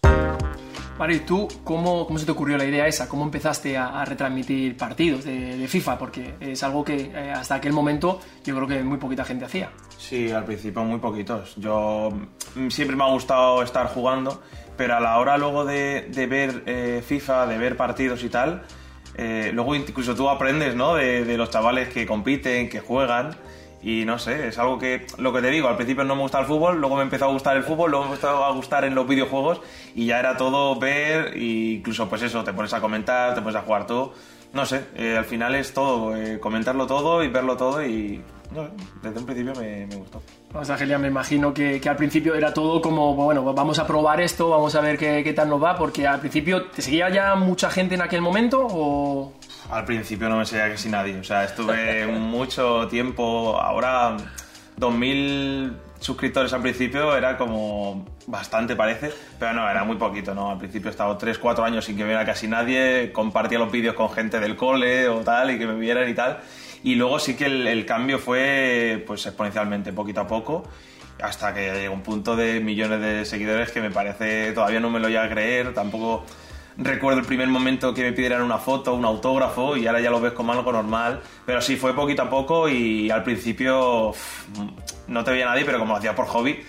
Vale, 0.98 1.16
¿y 1.16 1.20
tú 1.20 1.48
cómo, 1.66 2.08
cómo, 2.08 2.18
se 2.18 2.26
te 2.26 2.32
ocurrió 2.32 2.58
la 2.58 2.64
idea 2.64 2.88
esa? 2.88 3.10
¿Cómo 3.10 3.26
empezaste 3.26 3.78
a, 3.78 4.06
retransmitir 4.06 4.78
partidos 4.78 5.26
de, 5.26 5.68
FIFA? 5.68 5.98
Porque 5.98 6.36
es 6.40 6.64
algo 6.64 6.86
que 6.86 7.12
eh, 7.14 7.32
hasta 7.32 7.56
aquel 7.56 7.74
momento 7.74 8.22
yo 8.46 8.56
creo 8.56 8.68
que 8.68 8.82
muy 8.82 8.98
poquita 8.98 9.26
gente 9.26 9.44
hacía. 9.44 9.72
Sí, 9.98 10.32
al 10.32 10.46
principio 10.46 10.84
muy 10.86 11.00
poquitos. 11.00 11.56
Yo 11.58 12.12
mm, 12.56 12.70
siempre 12.70 12.96
me 12.96 13.04
ha 13.04 13.08
gustado 13.08 13.62
estar 13.62 13.88
jugando, 13.88 14.42
pero 14.78 14.96
a 14.96 15.02
la 15.02 15.18
hora 15.18 15.38
luego 15.38 15.66
de, 15.66 16.10
ver 16.30 16.64
eh, 16.66 17.04
FIFA, 17.06 17.48
de 17.48 17.58
ver 17.58 17.76
partidos 17.76 18.24
y 18.24 18.30
tal, 18.30 18.64
eh, 19.16 19.52
luego 19.54 19.76
incluso 19.76 20.16
tú 20.16 20.30
aprendes, 20.30 20.76
¿no? 20.76 20.96
De, 20.96 21.26
de 21.26 21.38
los 21.38 21.50
chavales 21.50 21.90
que 21.90 22.06
compiten, 22.06 22.70
que 22.70 22.80
juegan. 22.80 23.36
Y 23.82 24.04
no 24.06 24.18
sé, 24.18 24.48
es 24.48 24.58
algo 24.58 24.80
que, 24.80 25.06
lo 25.18 25.32
que 25.32 25.42
te 25.42 25.50
digo, 25.50 25.68
al 25.68 25.76
principio 25.76 26.04
no 26.04 26.16
me 26.16 26.24
gustaba 26.24 26.44
el 26.44 26.48
fútbol, 26.48 26.80
luego 26.80 26.96
me 26.96 27.04
empezó 27.04 27.26
a 27.26 27.28
gustar 27.28 27.56
el 27.56 27.64
fútbol, 27.64 27.92
luego 27.92 28.06
me 28.06 28.12
empezó 28.12 28.44
a 28.44 28.52
gustar 28.52 28.84
en 28.84 28.96
los 28.96 29.08
videojuegos 29.08 29.62
y 29.94 30.08
ya 30.08 30.20
era 30.20 30.38
todo 30.38 30.80
ver 30.80 31.36
e 31.36 31.76
incluso 31.76 32.10
pues 32.10 32.24
eso, 32.24 32.44
te 32.44 32.54
pones 32.54 32.74
a 32.74 32.82
comentar, 32.82 33.36
te 33.36 33.42
pones 33.42 33.56
a 33.56 33.62
jugar 33.62 33.86
tú. 33.86 34.12
No 34.54 34.66
sé, 34.66 34.86
eh, 34.96 35.18
al 35.18 35.26
final 35.26 35.54
es 35.54 35.74
todo, 35.74 36.16
eh, 36.16 36.40
comentarlo 36.40 36.88
todo 36.88 37.24
y 37.24 37.28
verlo 37.28 37.58
todo 37.58 37.86
y 37.86 38.24
no, 38.56 38.70
desde 39.02 39.20
un 39.20 39.26
principio 39.26 39.54
me, 39.56 39.86
gustó. 39.96 40.22
O 40.54 40.64
sea, 40.64 40.78
Gelia, 40.78 40.98
me 40.98 41.08
imagino 41.08 41.54
que, 41.54 41.82
al 41.88 41.96
principio 41.96 42.36
era 42.36 42.54
todo 42.54 42.82
como, 42.82 43.14
bueno, 43.16 43.44
vamos 43.54 43.78
a 43.80 43.86
probar 43.86 44.22
esto, 44.22 44.50
vamos 44.50 44.74
a 44.76 44.82
ver 44.82 44.98
qué, 44.98 45.24
qué 45.24 45.34
tal 45.34 45.50
nos 45.50 45.62
va, 45.62 45.76
porque 45.76 46.08
al 46.08 46.20
principio, 46.20 46.66
¿te 46.68 46.82
seguía 46.82 47.10
ya 47.10 47.36
mucha 47.36 47.70
gente 47.70 47.96
en 47.96 48.02
aquel 48.02 48.22
momento 48.22 48.66
o...? 48.70 49.34
Al 49.70 49.84
principio 49.84 50.30
no 50.30 50.38
me 50.38 50.46
seguía 50.46 50.70
casi 50.70 50.90
nadie, 50.90 51.20
o 51.20 51.24
sea, 51.24 51.44
estuve 51.44 52.08
mucho 52.20 52.88
tiempo, 52.88 53.60
ahora 53.60 54.18
2000 54.78 55.78
suscriptores 56.00 56.54
al 56.54 56.62
principio 56.62 57.16
era 57.16 57.38
como 57.38 58.06
bastante 58.28 58.76
parece, 58.76 59.12
pero 59.40 59.54
no, 59.54 59.70
era 59.70 59.84
muy 59.84 59.96
poquito, 59.96 60.34
¿no? 60.34 60.52
Al 60.52 60.58
principio 60.58 60.90
he 60.90 60.92
estado 60.92 61.18
3, 61.18 61.38
4 61.38 61.64
años 61.64 61.86
sin 61.86 61.98
que 61.98 62.04
viera 62.04 62.26
casi 62.26 62.48
nadie, 62.48 63.12
compartía 63.12 63.60
los 63.60 63.72
vídeos 63.72 63.96
con 63.96 64.12
gente 64.12 64.40
del 64.40 64.56
cole 64.56 65.08
o 65.08 65.22
tal 65.22 65.52
y 65.52 65.58
que 65.58 65.66
me 65.66 65.76
vieran 65.76 66.10
y 66.10 66.14
tal. 66.14 66.40
Y 66.86 66.96
luego 66.96 67.20
sí 67.20 67.36
que 67.36 67.48
el, 67.48 67.68
el 67.68 67.86
cambio 67.86 68.20
fue 68.20 69.04
pues 69.06 69.26
exponencialmente, 69.26 69.92
poquito 69.92 70.22
a 70.22 70.28
poco, 70.28 70.64
hasta 71.22 71.54
que 71.54 71.72
llegó 71.74 71.94
un 71.94 72.04
punto 72.04 72.36
de 72.36 72.60
millones 72.60 73.02
de 73.02 73.26
seguidores 73.26 73.72
que 73.72 73.82
me 73.82 73.90
parece, 73.90 74.52
todavía 74.54 74.80
no 74.80 74.90
me 74.90 75.00
lo 75.00 75.08
voy 75.08 75.18
a 75.18 75.28
creer, 75.28 75.74
tampoco 75.74 76.24
recuerdo 76.78 77.22
el 77.22 77.26
primer 77.26 77.48
momento 77.48 77.94
que 77.94 78.04
me 78.04 78.14
pidieran 78.14 78.42
una 78.42 78.58
foto, 78.58 78.94
un 78.94 79.06
autógrafo 79.06 79.78
y 79.78 79.88
ahora 79.88 80.00
ya 80.00 80.10
lo 80.10 80.20
ves 80.22 80.34
como 80.34 80.52
algo 80.52 80.72
normal. 80.72 81.22
Pero 81.46 81.62
sí, 81.62 81.76
fue 81.76 81.96
poquito 81.96 82.22
a 82.22 82.30
poco 82.30 82.70
y 82.70 83.10
al 83.10 83.24
principio 83.24 84.14
no 85.08 85.24
te 85.24 85.32
veía 85.32 85.46
nadie, 85.46 85.66
pero 85.66 85.80
como 85.80 85.94
lo 85.94 85.98
hacía 85.98 86.16
por 86.16 86.28
hobby, 86.28 86.60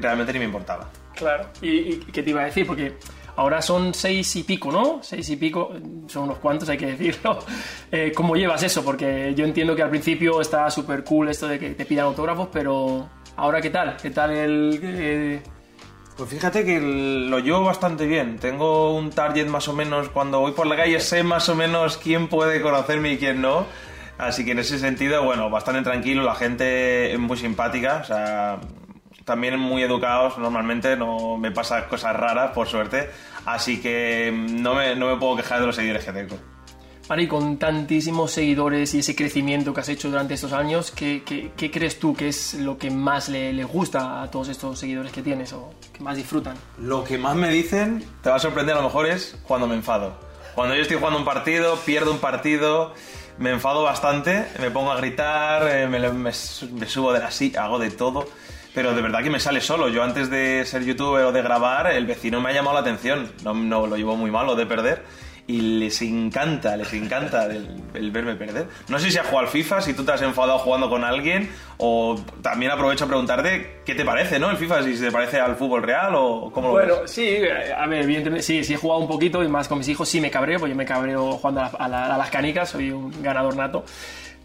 realmente 0.00 0.32
ni 0.32 0.40
me 0.40 0.46
importaba. 0.46 0.90
Claro. 1.14 1.48
¿Y, 1.62 1.96
qué 1.96 2.22
te 2.22 2.30
iba 2.30 2.42
a 2.42 2.46
decir? 2.46 2.66
Porque 2.66 2.96
ahora 3.36 3.62
son 3.62 3.94
seis 3.94 4.34
y 4.36 4.42
pico, 4.42 4.72
¿no? 4.72 5.00
Seis 5.02 5.28
y 5.30 5.36
pico, 5.36 5.72
son 6.06 6.24
unos 6.24 6.38
cuantos, 6.38 6.68
hay 6.68 6.78
que 6.78 6.86
decirlo. 6.86 7.38
Eh, 7.92 8.12
¿Cómo 8.14 8.34
llevas 8.34 8.62
eso? 8.64 8.84
Porque 8.84 9.32
yo 9.36 9.44
entiendo 9.44 9.76
que 9.76 9.82
al 9.82 9.90
principio 9.90 10.40
está 10.40 10.68
súper 10.70 11.04
cool 11.04 11.28
esto 11.28 11.46
de 11.46 11.58
que 11.58 11.70
te 11.70 11.86
pidan 11.86 12.06
autógrafos, 12.06 12.48
pero 12.52 13.08
ahora 13.36 13.60
¿qué 13.60 13.70
tal? 13.70 13.96
¿Qué 13.96 14.10
tal 14.10 14.32
el... 14.32 14.80
Eh, 14.82 15.42
pues 16.16 16.30
fíjate 16.30 16.64
que 16.64 16.80
lo 16.80 17.38
llevo 17.38 17.62
bastante 17.62 18.06
bien. 18.06 18.38
Tengo 18.38 18.96
un 18.96 19.10
target 19.10 19.46
más 19.46 19.68
o 19.68 19.72
menos, 19.72 20.08
cuando 20.08 20.40
voy 20.40 20.52
por 20.52 20.66
la 20.66 20.76
calle 20.76 20.98
sé 20.98 21.22
más 21.22 21.48
o 21.48 21.54
menos 21.54 21.96
quién 21.96 22.28
puede 22.28 22.60
conocerme 22.60 23.12
y 23.12 23.18
quién 23.18 23.40
no. 23.40 23.66
Así 24.18 24.44
que 24.44 24.52
en 24.52 24.58
ese 24.58 24.78
sentido, 24.78 25.22
bueno, 25.24 25.50
bastante 25.50 25.82
tranquilo, 25.82 26.22
la 26.22 26.34
gente 26.34 27.12
es 27.12 27.18
muy 27.18 27.36
simpática, 27.36 28.00
o 28.02 28.04
sea, 28.04 28.60
también 29.26 29.58
muy 29.58 29.82
educados, 29.82 30.38
normalmente 30.38 30.96
no 30.96 31.36
me 31.36 31.50
pasan 31.50 31.86
cosas 31.88 32.14
raras, 32.14 32.52
por 32.52 32.68
suerte, 32.68 33.10
así 33.44 33.80
que 33.80 34.32
no 34.32 34.76
me, 34.76 34.94
no 34.94 35.08
me 35.08 35.16
puedo 35.16 35.36
quejar 35.36 35.58
de 35.58 35.66
los 35.66 35.74
seguidores 35.74 36.04
que 36.04 36.12
tengo. 36.12 36.38
Mari, 37.08 37.26
con 37.26 37.56
tantísimos 37.56 38.30
seguidores 38.30 38.94
y 38.94 39.00
ese 39.00 39.16
crecimiento 39.16 39.74
que 39.74 39.80
has 39.80 39.88
hecho 39.88 40.10
durante 40.10 40.34
estos 40.34 40.52
años, 40.52 40.92
¿qué, 40.92 41.24
qué, 41.24 41.70
crees 41.72 41.98
tú 41.98 42.14
que 42.14 42.28
es 42.28 42.54
lo 42.54 42.78
que 42.78 42.88
más 42.90 43.28
le, 43.28 43.52
le, 43.52 43.64
gusta 43.64 44.22
a 44.22 44.30
todos 44.30 44.48
estos 44.48 44.78
seguidores 44.78 45.10
que 45.10 45.22
tienes 45.22 45.52
o 45.52 45.74
que 45.92 46.00
más 46.04 46.16
disfrutan? 46.16 46.56
Lo 46.78 47.02
que 47.02 47.18
más 47.18 47.34
me 47.34 47.48
dicen, 47.50 48.04
te 48.22 48.30
va 48.30 48.36
a 48.36 48.40
sorprender 48.40 48.76
a 48.76 48.78
lo 48.78 48.84
mejor, 48.84 49.06
es 49.06 49.36
cuando 49.42 49.66
me 49.66 49.74
enfado. 49.74 50.14
Cuando 50.54 50.76
yo 50.76 50.82
estoy 50.82 50.98
jugando 50.98 51.18
un 51.18 51.24
partido, 51.24 51.76
pierdo 51.84 52.12
un 52.12 52.18
partido, 52.18 52.94
me 53.38 53.50
enfado 53.50 53.82
bastante, 53.82 54.46
me 54.60 54.70
pongo 54.70 54.92
a 54.92 54.96
gritar, 54.96 55.68
eh, 55.68 55.88
me, 55.88 55.98
me, 56.10 56.32
subo 56.32 57.12
de 57.12 57.18
la 57.18 57.32
silla, 57.32 57.64
hago 57.64 57.80
de 57.80 57.90
todo 57.90 58.28
pero 58.76 58.94
de 58.94 59.00
verdad 59.00 59.22
que 59.22 59.30
me 59.30 59.40
sale 59.40 59.62
solo. 59.62 59.88
Yo 59.88 60.02
antes 60.02 60.28
de 60.28 60.62
ser 60.66 60.84
youtuber 60.84 61.24
o 61.24 61.32
de 61.32 61.40
grabar, 61.40 61.90
el 61.90 62.04
vecino 62.04 62.42
me 62.42 62.50
ha 62.50 62.52
llamado 62.52 62.74
la 62.74 62.80
atención. 62.80 63.32
No, 63.42 63.54
no 63.54 63.86
lo 63.86 63.96
llevo 63.96 64.16
muy 64.16 64.30
malo 64.30 64.54
de 64.54 64.66
perder 64.66 65.02
y 65.46 65.78
les 65.78 66.02
encanta, 66.02 66.76
les 66.76 66.92
encanta 66.92 67.46
el, 67.46 68.10
verme 68.10 68.34
perder. 68.34 68.66
No 68.88 68.98
sé 68.98 69.10
si 69.10 69.16
has 69.16 69.26
jugado 69.28 69.46
al 69.46 69.48
FIFA, 69.50 69.80
si 69.80 69.94
tú 69.94 70.04
te 70.04 70.12
has 70.12 70.20
enfadado 70.20 70.58
jugando 70.58 70.90
con 70.90 71.04
alguien, 71.04 71.50
o 71.78 72.22
también 72.42 72.70
aprovecho 72.70 73.04
a 73.04 73.08
preguntarte 73.08 73.80
qué 73.86 73.94
te 73.94 74.04
parece, 74.04 74.38
¿no? 74.38 74.50
El 74.50 74.58
FIFA, 74.58 74.82
si 74.82 75.00
te 75.00 75.10
parece 75.10 75.40
al 75.40 75.56
fútbol 75.56 75.82
real 75.82 76.12
o 76.14 76.50
cómo 76.52 76.68
lo 76.68 76.72
bueno, 76.74 77.00
ves. 77.00 77.16
Bueno, 77.16 77.40
sí, 77.40 77.72
a 77.74 77.86
ver, 77.86 78.02
evidentemente, 78.02 78.42
sí, 78.42 78.62
sí 78.62 78.74
he 78.74 78.76
jugado 78.76 79.00
un 79.00 79.08
poquito 79.08 79.42
y 79.42 79.48
más 79.48 79.68
con 79.68 79.78
mis 79.78 79.88
hijos 79.88 80.06
sí 80.06 80.20
me 80.20 80.30
cabreo, 80.30 80.58
pues 80.58 80.68
yo 80.68 80.76
me 80.76 80.84
cabreo 80.84 81.32
jugando 81.32 81.62
a 81.62 81.88
las 81.88 82.28
canicas, 82.28 82.68
soy 82.68 82.90
un 82.90 83.22
ganador 83.22 83.56
nato. 83.56 83.86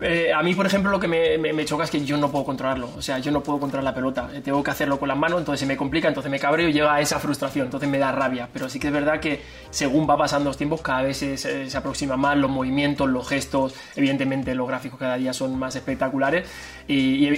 Eh, 0.02 0.34
a 0.34 0.42
mí, 0.42 0.56
por 0.56 0.66
ejemplo, 0.66 0.90
lo 0.90 1.00
que 1.00 1.08
me, 1.08 1.66
choca 1.66 1.84
es 1.84 1.92
que 1.92 2.04
yo 2.04 2.18
no 2.18 2.32
puedo 2.32 2.44
controlarlo. 2.44 2.90
O 2.98 3.02
sea, 3.02 3.20
yo 3.20 3.32
no 3.32 3.44
puedo 3.44 3.60
controlar 3.60 3.84
la 3.84 3.94
pelota. 3.94 4.30
Eh, 4.34 4.42
tengo 4.42 4.64
que 4.64 4.72
hacerlo 4.72 5.00
con 5.00 5.08
las 5.08 5.18
manos, 5.18 5.40
entonces 5.40 5.60
se 5.60 5.66
me 5.68 5.78
complica, 5.78 6.08
entonces 6.08 6.32
me 6.32 6.40
cabreo 6.40 6.70
y 6.70 6.74
llega 6.74 6.96
a 6.96 7.02
esa 7.02 7.20
frustración. 7.20 7.66
Entonces 7.66 7.88
me 7.88 8.00
da 8.00 8.12
rabia. 8.12 8.50
Pero 8.52 8.68
sí 8.68 8.80
que 8.80 8.88
es 8.88 8.94
verdad 8.94 9.20
que 9.20 9.42
según 9.70 10.10
va 10.10 10.18
pasando 10.18 10.50
los 10.50 10.58
tiempos, 10.58 10.82
cada 10.82 11.04
vez 11.04 11.18
se, 11.18 11.38
se, 11.38 11.78
aproxima 11.78 12.18
más 12.18 12.36
los 12.38 12.50
movimientos, 12.50 13.08
los 13.10 13.28
gestos. 13.28 13.76
Evidentemente, 13.96 14.56
los 14.56 14.68
gráficos 14.68 15.00
cada 15.00 15.18
día 15.18 15.34
son 15.34 15.58
más 15.58 15.76
espectaculares. 15.76 16.50
Y, 16.88 17.32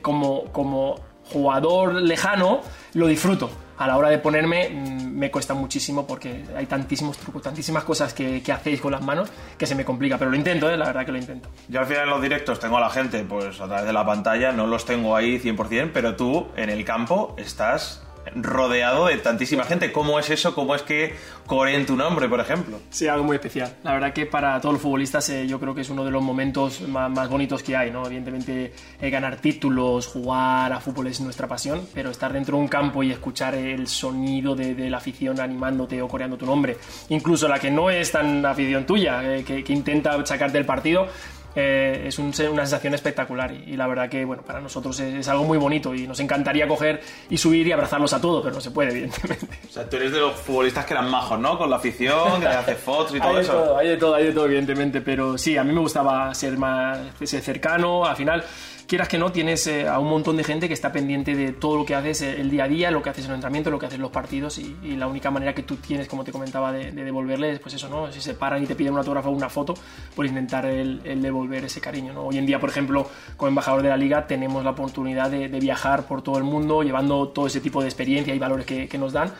como, 0.00 0.44
como 0.52 1.00
jugador 1.30 1.94
lejano, 1.94 2.62
lo 2.94 3.08
disfruto 3.08 3.50
a 3.78 3.86
la 3.86 3.96
hora 3.96 4.08
de 4.08 4.18
ponerme 4.18 4.68
mm, 4.68 5.16
me 5.16 5.30
cuesta 5.30 5.54
muchísimo 5.54 6.06
porque 6.06 6.44
hay 6.56 6.66
tantísimos 6.66 7.18
trucos, 7.18 7.42
tantísimas 7.42 7.84
cosas 7.84 8.12
que, 8.12 8.42
hacéis 8.52 8.80
con 8.80 8.92
las 8.92 9.02
manos 9.02 9.28
que 9.58 9.66
se 9.66 9.74
me 9.74 9.84
complica, 9.84 10.18
pero 10.18 10.30
lo 10.30 10.36
intento, 10.36 10.70
¿eh? 10.70 10.76
la 10.76 10.86
verdad 10.86 11.04
que 11.04 11.12
lo 11.12 11.18
intento. 11.18 11.48
Yo 11.68 11.80
al 11.80 11.86
final 11.86 12.04
en 12.04 12.10
los 12.10 12.22
directos 12.22 12.60
tengo 12.60 12.78
a 12.78 12.80
la 12.80 12.90
gente 12.90 13.24
pues 13.24 13.60
a 13.60 13.66
través 13.66 13.86
de 13.86 13.92
la 13.92 14.04
pantalla, 14.04 14.52
no 14.52 14.66
los 14.66 14.84
tengo 14.84 15.16
ahí 15.16 15.38
100%, 15.38 15.90
pero 15.92 16.16
tú 16.16 16.48
en 16.56 16.70
el 16.70 16.84
campo 16.84 17.34
estás 17.38 18.05
rodeado 18.34 19.06
de 19.06 19.16
tantísima 19.18 19.64
gente. 19.64 19.92
¿Cómo 19.92 20.18
es 20.18 20.30
eso? 20.30 20.54
¿Cómo 20.54 20.74
es 20.74 20.82
que 20.82 21.14
coreen 21.46 21.86
tu 21.86 21.96
nombre, 21.96 22.28
por 22.28 22.40
ejemplo? 22.40 22.80
Sí, 22.90 23.08
algo 23.08 23.24
muy 23.24 23.36
especial. 23.36 23.76
La 23.82 23.92
verdad 23.92 24.12
que 24.12 24.26
para 24.26 24.60
todos 24.60 24.74
los 24.74 24.82
futbolistas 24.82 25.28
eh, 25.30 25.46
yo 25.46 25.60
creo 25.60 25.74
que 25.74 25.82
es 25.82 25.90
uno 25.90 26.04
de 26.04 26.10
los 26.10 26.22
momentos 26.22 26.80
más, 26.82 27.28
bonitos 27.28 27.62
que 27.62 27.76
hay, 27.76 27.90
¿no? 27.90 28.06
Evidentemente 28.06 28.72
eh, 29.00 29.10
ganar 29.10 29.36
títulos, 29.36 30.06
jugar 30.06 30.72
a 30.72 30.80
fútbol 30.80 31.06
es 31.08 31.20
nuestra 31.20 31.46
pasión, 31.46 31.86
pero 31.94 32.10
estar 32.10 32.32
dentro 32.32 32.56
de 32.56 32.62
un 32.62 32.68
campo 32.68 33.02
y 33.02 33.12
escuchar 33.12 33.54
el 33.54 33.86
sonido 33.86 34.54
de, 34.54 34.76
la 34.90 34.98
afición 34.98 35.40
animándote 35.40 36.00
o 36.02 36.08
coreando 36.08 36.36
tu 36.36 36.46
nombre, 36.46 36.76
incluso 37.08 37.48
la 37.48 37.58
que 37.58 37.70
no 37.70 37.90
es 37.90 38.12
tan 38.12 38.44
afición 38.44 38.86
tuya, 38.86 39.36
eh, 39.36 39.44
que, 39.44 39.64
que 39.64 39.72
intenta 39.72 40.24
sacarte 40.24 40.58
el 40.58 40.66
partido, 40.66 41.08
eh, 41.56 42.04
es 42.06 42.18
una 42.18 42.32
sensación 42.34 42.92
espectacular 42.92 43.50
y, 43.52 43.76
la 43.76 43.86
verdad 43.86 44.10
que 44.10 44.24
bueno 44.24 44.42
para 44.42 44.60
nosotros 44.60 45.00
es, 45.00 45.26
algo 45.26 45.44
muy 45.44 45.56
bonito 45.56 45.94
y 45.94 46.06
nos 46.06 46.20
encantaría 46.20 46.68
coger 46.68 47.00
y 47.30 47.38
subir 47.38 47.66
y 47.66 47.72
abrazarlos 47.72 48.12
a 48.12 48.20
todos, 48.20 48.42
pero 48.42 48.54
no 48.54 48.60
se 48.60 48.70
puede, 48.70 48.90
evidentemente. 48.92 49.48
O 49.66 49.72
sea, 49.72 49.88
tú 49.88 49.96
eres 49.96 50.12
de 50.12 50.20
los 50.20 50.34
futbolistas 50.34 50.84
que 50.84 50.92
eran 50.92 51.10
majos, 51.10 51.40
¿no? 51.40 51.56
Con 51.56 51.70
la 51.70 51.76
afición, 51.76 52.40
que 52.40 52.46
hace 52.46 52.74
fotos 52.74 53.16
y 53.16 53.20
todo 53.20 53.30
hay 53.30 53.42
eso. 53.42 53.52
todo, 53.52 53.78
hay 53.78 53.88
de 53.88 53.96
todo, 53.96 54.14
hay 54.14 54.24
de 54.24 54.32
todo, 54.32 54.44
evidentemente, 54.44 55.00
pero 55.00 55.38
sí, 55.38 55.56
a 55.56 55.64
mí 55.64 55.72
me 55.72 55.80
gustaba 55.80 56.34
ser 56.34 56.58
más 56.58 56.98
ser 57.24 57.40
cercano, 57.40 58.04
al 58.04 58.16
final 58.16 58.44
quieras 58.86 59.08
que 59.08 59.18
no, 59.18 59.32
tienes 59.32 59.66
eh, 59.66 59.88
a 59.88 59.98
un 59.98 60.08
montón 60.08 60.36
de 60.36 60.44
gente 60.44 60.68
que 60.68 60.74
está 60.74 60.92
pendiente 60.92 61.34
de 61.34 61.52
todo 61.52 61.76
lo 61.76 61.84
que 61.84 61.94
haces 61.94 62.22
eh, 62.22 62.40
el 62.40 62.50
día 62.50 62.64
a 62.64 62.68
día, 62.68 62.90
lo 62.90 63.02
que 63.02 63.10
haces 63.10 63.24
en 63.24 63.30
el 63.30 63.34
entrenamiento, 63.36 63.70
lo 63.70 63.78
que 63.78 63.86
haces 63.86 63.96
en 63.96 64.02
los 64.02 64.10
partidos 64.10 64.58
y, 64.58 64.96
la 64.96 65.06
única 65.06 65.30
manera 65.30 65.54
que 65.54 65.62
tú 65.62 65.76
tienes, 65.76 66.08
como 66.08 66.24
te 66.24 66.32
comentaba, 66.32 66.72
de, 66.72 66.90
devolverles, 66.92 67.58
pues 67.58 67.74
eso, 67.74 67.88
¿no? 67.88 68.10
Si 68.10 68.20
se 68.20 68.34
paran 68.34 68.62
y 68.62 68.66
te 68.66 68.74
piden 68.74 68.94
un 68.94 68.98
autógrafo 68.98 69.28
o 69.28 69.32
una 69.32 69.50
foto, 69.50 69.74
por 70.14 70.24
intentar 70.24 70.64
el, 70.64 71.02
devolver 71.20 71.64
ese 71.64 71.80
cariño, 71.80 72.14
¿no? 72.14 72.22
Hoy 72.22 72.38
en 72.38 72.46
día, 72.46 72.58
por 72.58 72.70
ejemplo, 72.70 73.08
como 73.36 73.48
embajador 73.48 73.82
de 73.82 73.90
la 73.90 73.96
liga, 73.96 74.26
tenemos 74.26 74.64
la 74.64 74.70
oportunidad 74.70 75.30
de, 75.30 75.48
viajar 75.56 76.06
por 76.06 76.22
todo 76.22 76.38
el 76.38 76.44
mundo, 76.44 76.82
llevando 76.82 77.28
todo 77.28 77.46
ese 77.46 77.60
tipo 77.60 77.82
de 77.82 77.88
experiencia 77.88 78.34
y 78.34 78.38
valores 78.38 78.64
que, 78.64 78.88
que 78.88 78.98
nos 78.98 79.12
dan 79.12 79.32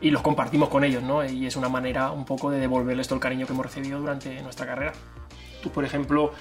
y 0.00 0.10
los 0.10 0.22
compartimos 0.22 0.68
con 0.68 0.84
ellos, 0.84 1.02
¿no? 1.02 1.24
Y 1.24 1.46
es 1.46 1.56
una 1.56 1.68
manera 1.68 2.10
un 2.10 2.24
poco 2.24 2.50
de 2.50 2.58
devolverles 2.58 3.06
todo 3.06 3.16
el 3.16 3.22
cariño 3.22 3.46
que 3.46 3.52
hemos 3.52 3.66
recibido 3.66 4.00
durante 4.00 4.40
nuestra 4.42 4.66
carrera. 4.66 4.92
Tú, 5.62 5.70
por 5.70 5.84
ejemplo, 5.84 6.32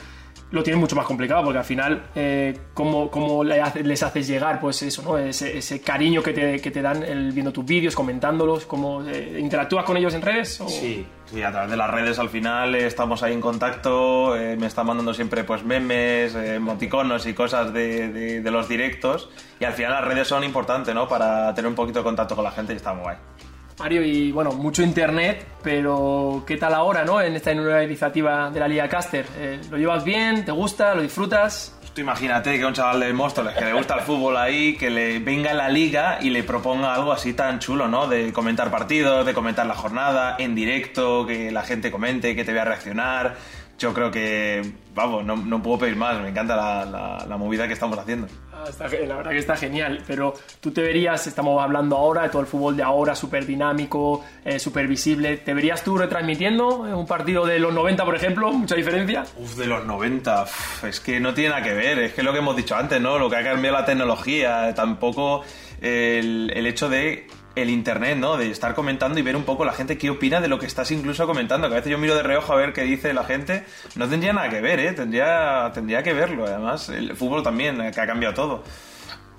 lo 0.53 0.61
tienen 0.61 0.79
mucho 0.79 0.95
más 0.95 1.07
complicado 1.07 1.43
porque 1.43 1.57
al 1.57 1.65
final, 1.65 2.03
eh, 2.13 2.55
¿cómo, 2.75 3.09
cómo 3.09 3.43
les 3.43 4.03
haces 4.03 4.27
llegar 4.27 4.59
pues 4.59 4.83
eso, 4.83 5.01
¿no? 5.01 5.17
ese, 5.17 5.81
cariño 5.81 6.21
que 6.21 6.31
te, 6.31 6.61
que 6.61 6.69
te 6.69 6.79
dan 6.79 7.01
el, 7.01 7.31
viendo 7.31 7.51
tus 7.51 7.65
vídeos, 7.65 7.95
comentándolos? 7.95 8.67
¿Cómo 8.67 9.03
eh, 9.03 9.39
interactúas 9.39 9.83
con 9.83 9.97
ellos 9.97 10.13
en 10.13 10.21
redes? 10.21 10.61
Sí, 10.67 11.07
sí, 11.25 11.41
a 11.41 11.51
través 11.51 11.71
de 11.71 11.75
las 11.75 11.89
redes 11.89 12.19
al 12.19 12.29
final 12.29 12.75
estamos 12.75 13.23
ahí 13.23 13.33
en 13.33 13.41
contacto, 13.41 14.37
eh, 14.37 14.55
me 14.55 14.67
están 14.67 14.85
mandando 14.85 15.11
siempre 15.15 15.43
pues 15.43 15.63
memes, 15.63 16.35
emoticonos 16.35 17.25
y 17.25 17.33
cosas 17.33 17.73
de, 17.73 18.41
de, 18.41 18.51
los 18.51 18.69
directos 18.69 19.31
y 19.59 19.65
al 19.65 19.73
final 19.73 19.93
las 19.93 20.05
redes 20.05 20.27
son 20.27 20.43
importantes 20.43 20.93
¿no? 20.93 21.07
para 21.07 21.51
tener 21.55 21.67
un 21.67 21.75
poquito 21.75 21.97
de 21.97 22.03
contacto 22.03 22.35
con 22.35 22.43
la 22.43 22.51
gente 22.51 22.73
y 22.73 22.75
está 22.75 22.93
muy 22.93 23.01
guay. 23.01 23.17
Mario, 23.79 24.03
y 24.03 24.31
bueno, 24.31 24.51
mucho 24.51 24.83
internet, 24.83 25.45
pero 25.63 26.43
¿qué 26.45 26.57
tal 26.57 26.73
ahora, 26.73 27.03
no? 27.03 27.19
En 27.21 27.35
esta 27.35 27.53
nueva 27.53 27.83
iniciativa 27.83 28.49
de 28.49 28.59
la 28.59 28.67
Liga 28.67 28.87
Caster. 28.87 29.25
Eh, 29.35 29.59
¿Lo 29.69 29.77
llevas 29.77 30.03
bien? 30.03 30.45
¿Te 30.45 30.51
gusta? 30.51 30.93
¿Lo 30.93 31.01
disfrutas? 31.01 31.77
Tú 31.93 32.01
imagínate 32.01 32.57
que 32.57 32.65
un 32.65 32.73
chaval 32.73 33.01
de 33.01 33.13
Móstoles 33.13 33.53
que 33.55 33.65
le 33.65 33.73
gusta 33.73 33.95
el 33.95 34.01
fútbol 34.01 34.35
ahí, 34.37 34.75
que 34.77 34.89
le 34.89 35.19
venga 35.19 35.51
a 35.51 35.53
la 35.53 35.69
liga 35.69 36.17
y 36.21 36.31
le 36.31 36.43
proponga 36.43 36.93
algo 36.93 37.11
así 37.11 37.33
tan 37.33 37.59
chulo, 37.59 37.87
¿no? 37.87 38.07
De 38.07 38.33
comentar 38.33 38.71
partidos, 38.71 39.25
de 39.25 39.33
comentar 39.33 39.65
la 39.67 39.75
jornada 39.75 40.35
en 40.39 40.55
directo, 40.55 41.25
que 41.27 41.51
la 41.51 41.61
gente 41.61 41.91
comente, 41.91 42.35
que 42.35 42.43
te 42.43 42.51
vea 42.51 42.65
reaccionar. 42.65 43.35
Yo 43.77 43.93
creo 43.93 44.09
que, 44.09 44.73
vamos, 44.95 45.23
no, 45.23 45.35
no 45.35 45.61
puedo 45.61 45.79
pedir 45.79 45.95
más. 45.95 46.19
Me 46.19 46.29
encanta 46.29 46.55
la, 46.55 47.25
la 47.27 47.37
movida 47.37 47.67
que 47.67 47.73
estamos 47.73 47.97
haciendo 47.97 48.27
la 49.07 49.15
verdad 49.15 49.31
que 49.31 49.37
está 49.37 49.55
genial, 49.55 50.01
pero 50.07 50.33
tú 50.59 50.71
te 50.71 50.81
verías, 50.81 51.27
estamos 51.27 51.61
hablando 51.61 51.97
ahora 51.97 52.23
de 52.23 52.29
todo 52.29 52.41
el 52.41 52.47
fútbol 52.47 52.75
de 52.75 52.83
ahora, 52.83 53.15
súper 53.15 53.45
dinámico, 53.45 54.23
eh, 54.45 54.59
súper 54.59 54.87
visible, 54.87 55.37
¿te 55.37 55.53
verías 55.53 55.83
tú 55.83 55.97
retransmitiendo 55.97 56.79
un 56.79 57.05
partido 57.05 57.45
de 57.45 57.59
los 57.59 57.73
90, 57.73 58.05
por 58.05 58.15
ejemplo? 58.15 58.51
¿Mucha 58.51 58.75
diferencia? 58.75 59.23
Uf, 59.37 59.55
de 59.55 59.67
los 59.67 59.85
90, 59.85 60.45
es 60.87 60.99
que 60.99 61.19
no 61.19 61.33
tiene 61.33 61.49
nada 61.51 61.63
que 61.63 61.73
ver, 61.73 61.99
es 61.99 62.13
que 62.13 62.23
lo 62.23 62.31
que 62.31 62.39
hemos 62.39 62.55
dicho 62.55 62.75
antes, 62.75 62.99
¿no? 63.01 63.17
Lo 63.19 63.29
que 63.29 63.37
ha 63.37 63.43
cambiado 63.43 63.77
la 63.77 63.85
tecnología, 63.85 64.73
tampoco 64.75 65.43
el 65.81 66.65
hecho 66.65 66.87
de 66.87 67.27
el 67.55 67.69
internet, 67.69 68.17
¿no? 68.17 68.37
De 68.37 68.49
estar 68.49 68.73
comentando 68.73 69.19
y 69.19 69.21
ver 69.21 69.35
un 69.35 69.43
poco 69.43 69.65
la 69.65 69.73
gente 69.73 69.97
qué 69.97 70.09
opina 70.09 70.41
de 70.41 70.47
lo 70.47 70.59
que 70.59 70.65
estás 70.65 70.91
incluso 70.91 71.25
comentando. 71.27 71.67
Que 71.67 71.75
a 71.75 71.77
veces 71.77 71.91
yo 71.91 71.97
miro 71.97 72.15
de 72.15 72.23
reojo 72.23 72.53
a 72.53 72.55
ver 72.55 72.73
qué 72.73 72.83
dice 72.83 73.13
la 73.13 73.23
gente. 73.23 73.65
No 73.95 74.07
tendría 74.07 74.33
nada 74.33 74.49
que 74.49 74.61
ver, 74.61 74.79
¿eh? 74.79 74.93
Tendría, 74.93 75.71
tendría 75.73 76.01
que 76.03 76.13
verlo. 76.13 76.45
Además, 76.45 76.89
el 76.89 77.15
fútbol 77.15 77.43
también, 77.43 77.79
eh, 77.81 77.91
que 77.93 78.01
ha 78.01 78.07
cambiado 78.07 78.33
todo. 78.33 78.63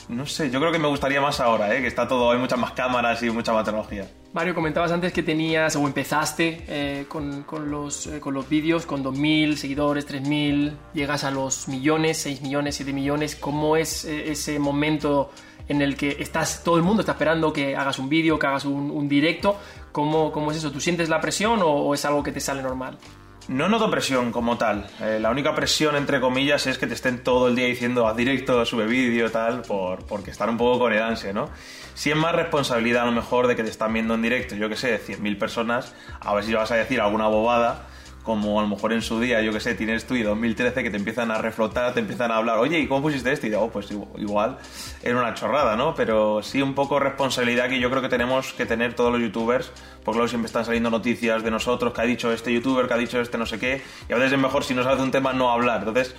No 0.07 0.27
sé, 0.27 0.51
yo 0.51 0.61
creo 0.61 0.71
que 0.71 0.79
me 0.79 0.87
gustaría 0.87 1.19
más 1.21 1.41
ahora, 1.41 1.75
¿eh? 1.75 1.81
Que 1.81 1.87
está 1.87 2.07
todo, 2.07 2.31
hay 2.31 2.39
muchas 2.39 2.59
más 2.59 2.73
cámaras 2.73 3.23
y 3.23 3.31
mucha 3.31 3.55
más 3.55 3.65
tecnología. 3.65 4.07
Mario, 4.35 4.55
comentabas 4.55 4.93
antes 4.93 5.15
que 5.15 5.23
tenías 5.23 5.77
o 5.77 5.87
empezaste 5.87 6.65
eh, 6.69 7.07
con, 7.09 7.45
con, 7.45 7.71
los, 7.71 8.09
eh, 8.09 8.21
con 8.21 8.35
los 8.35 8.47
vídeos 8.47 8.85
con 8.85 9.03
2.000 9.03 9.55
seguidores, 9.57 10.07
3.000, 10.07 10.75
llegas 10.93 11.25
a 11.25 11.31
los 11.31 11.69
millones, 11.69 12.19
6 12.19 12.43
millones, 12.43 12.77
7 12.77 12.93
millones. 12.93 13.35
¿Cómo 13.35 13.79
es 13.79 14.05
ese 14.05 14.59
momento 14.59 15.31
en 15.69 15.83
el 15.83 15.97
que 15.97 16.17
estás, 16.21 16.63
todo 16.63 16.77
el 16.77 16.83
mundo 16.83 17.01
está 17.01 17.13
esperando 17.13 17.53
que 17.53 17.77
hagas 17.77 17.99
un 17.99 18.09
vídeo, 18.09 18.39
que 18.39 18.47
hagas 18.47 18.65
un, 18.65 19.09
directo. 19.09 19.59
¿Cómo, 19.93 20.33
¿Cómo, 20.33 20.51
es 20.51 20.59
eso? 20.59 20.71
¿Tú 20.71 20.81
sientes 20.81 21.09
la 21.09 21.21
presión 21.21 21.61
o, 21.63 21.95
es 21.95 22.05
algo 22.05 22.23
que 22.23 22.33
te 22.33 22.41
sale 22.41 22.63
normal? 22.63 22.99
No 23.47 23.69
noto 23.69 23.91
presión 23.91 24.33
como 24.33 24.57
tal. 24.57 24.87
Eh, 25.01 25.19
la 25.21 25.31
única 25.31 25.55
presión, 25.55 25.97
entre 25.97 26.21
comillas, 26.21 26.67
es 26.67 26.79
que 26.79 26.87
te 26.87 26.95
estén 26.95 27.23
todo 27.23 27.49
el 27.49 27.57
día 27.57 27.67
diciendo 27.67 28.09
haz 28.09 28.17
directo, 28.17 28.65
sube 28.65 28.87
vídeo, 28.87 29.31
tal, 29.31 29.63
por, 29.63 30.05
porque 30.07 30.31
están 30.31 30.49
un 30.49 30.57
poco 30.57 30.79
con 30.79 30.93
el 30.93 31.03
ansia, 31.03 31.33
¿no? 31.33 31.51
Si 31.93 32.11
es 32.11 32.17
más 32.17 32.35
responsabilidad 32.35 33.03
a 33.03 33.07
lo 33.07 33.13
mejor 33.13 33.47
de 33.47 33.55
que 33.55 33.63
te 33.63 33.71
están 33.71 33.93
viendo 33.93 34.15
en 34.15 34.23
directo, 34.23 34.55
yo 34.55 34.69
que 34.69 34.77
sé, 34.77 34.99
100.000 34.99 35.39
personas, 35.39 35.95
a 36.21 36.35
ver 36.35 36.45
si 36.45 36.55
vas 36.55 36.71
a 36.71 36.77
decir 36.77 37.01
alguna 37.01 37.29
bobada 37.29 37.87
como 38.25 38.59
a 38.59 38.63
lo 38.63 38.69
mejor 38.69 38.95
en 38.95 39.03
su 39.03 39.21
día, 39.21 39.43
yo 39.43 39.53
que 39.53 39.61
sé, 39.61 39.75
tienes 39.75 40.07
tú 40.07 40.15
y 40.15 40.23
2013 40.23 40.83
que 40.83 40.91
te 40.91 40.97
empiezan 40.97 41.31
a 41.31 41.39
reflotar, 41.39 41.93
te 41.93 42.01
empiezan 42.01 42.33
a 42.33 42.39
hablar, 42.39 42.59
oye, 42.59 42.81
¿y 42.81 42.89
cómo 42.89 43.03
pusiste 43.03 43.31
esto? 43.31 43.47
Y 43.47 43.51
digo, 43.51 43.63
oh, 43.63 43.71
pues 43.71 43.91
igual, 43.91 44.57
era 45.03 45.19
una 45.19 45.35
chorrada, 45.35 45.77
¿no? 45.77 45.95
Pero 45.95 46.43
sí 46.43 46.63
un 46.63 46.75
poco 46.75 46.99
responsabilidad 46.99 47.69
que 47.69 47.79
yo 47.79 47.91
creo 47.91 48.01
que 48.01 48.09
tenemos 48.09 48.55
que 48.55 48.65
tener 48.65 48.95
todos 48.95 49.13
los 49.13 49.21
youtubers, 49.21 49.71
porque 50.03 50.17
luego 50.17 50.29
siempre 50.29 50.47
están 50.47 50.65
saliendo 50.65 50.91
noticias 50.91 51.45
de 51.45 51.51
nosotros, 51.51 51.93
que 51.93 52.01
ha 52.01 52.05
dicho 52.05 52.33
este 52.33 52.53
youtuber, 52.53 52.89
que 52.89 52.95
ha 52.95 52.99
dicho 52.99 53.21
este 53.21 53.37
no 53.37 53.45
sé 53.45 53.59
qué, 53.59 53.83
y 54.09 54.13
a 54.15 54.17
veces 54.17 54.33
es 54.33 54.39
mejor 54.39 54.65
si 54.65 54.75
no 54.75 54.83
sabes 54.83 54.99
de 54.99 55.05
un 55.05 55.11
tema 55.11 55.35
no 55.35 55.51
hablar. 55.51 55.81
Entonces, 55.81 56.17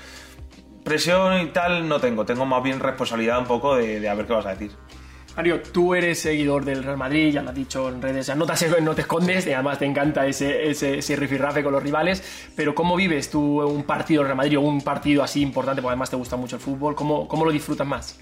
presión 0.83 1.41
y 1.41 1.47
tal 1.47 1.89
no 1.89 1.99
tengo, 1.99 2.23
tengo 2.23 2.45
más 2.45 2.61
bien 2.61 2.79
responsabilidad 2.79 3.39
un 3.39 3.45
poco 3.45 3.75
de, 3.75 3.99
de 3.99 4.09
a 4.09 4.13
ver 4.13 4.27
qué 4.27 4.33
vas 4.33 4.45
a 4.45 4.49
decir. 4.49 4.71
Mario, 5.35 5.61
tú 5.61 5.93
eres 5.93 6.19
seguidor 6.19 6.63
del 6.63 6.81
Real 6.81 6.97
Madrid, 6.97 7.33
ya 7.33 7.41
lo 7.41 7.49
has 7.49 7.55
dicho 7.55 7.89
en 7.89 8.01
redes, 8.01 8.33
no 8.35 8.45
te, 8.45 8.81
no 8.81 8.95
te 8.95 9.01
escondes 9.01 9.45
y 9.45 9.51
además 9.51 9.79
te 9.79 9.85
encanta 9.85 10.25
ese, 10.25 10.69
ese, 10.69 10.99
ese 10.99 11.15
rifirrafe 11.17 11.61
con 11.61 11.73
los 11.73 11.83
rivales, 11.83 12.23
pero 12.55 12.73
¿cómo 12.73 12.95
vives 12.95 13.29
tú 13.29 13.61
un 13.61 13.83
partido 13.83 14.21
del 14.21 14.27
Real 14.27 14.37
Madrid 14.37 14.57
o 14.57 14.61
un 14.61 14.81
partido 14.81 15.23
así 15.23 15.41
importante, 15.41 15.81
porque 15.81 15.91
además 15.91 16.09
te 16.09 16.15
gusta 16.15 16.37
mucho 16.37 16.55
el 16.55 16.61
fútbol, 16.61 16.95
¿cómo, 16.95 17.27
cómo 17.27 17.43
lo 17.43 17.51
disfrutas 17.51 17.85
más? 17.85 18.17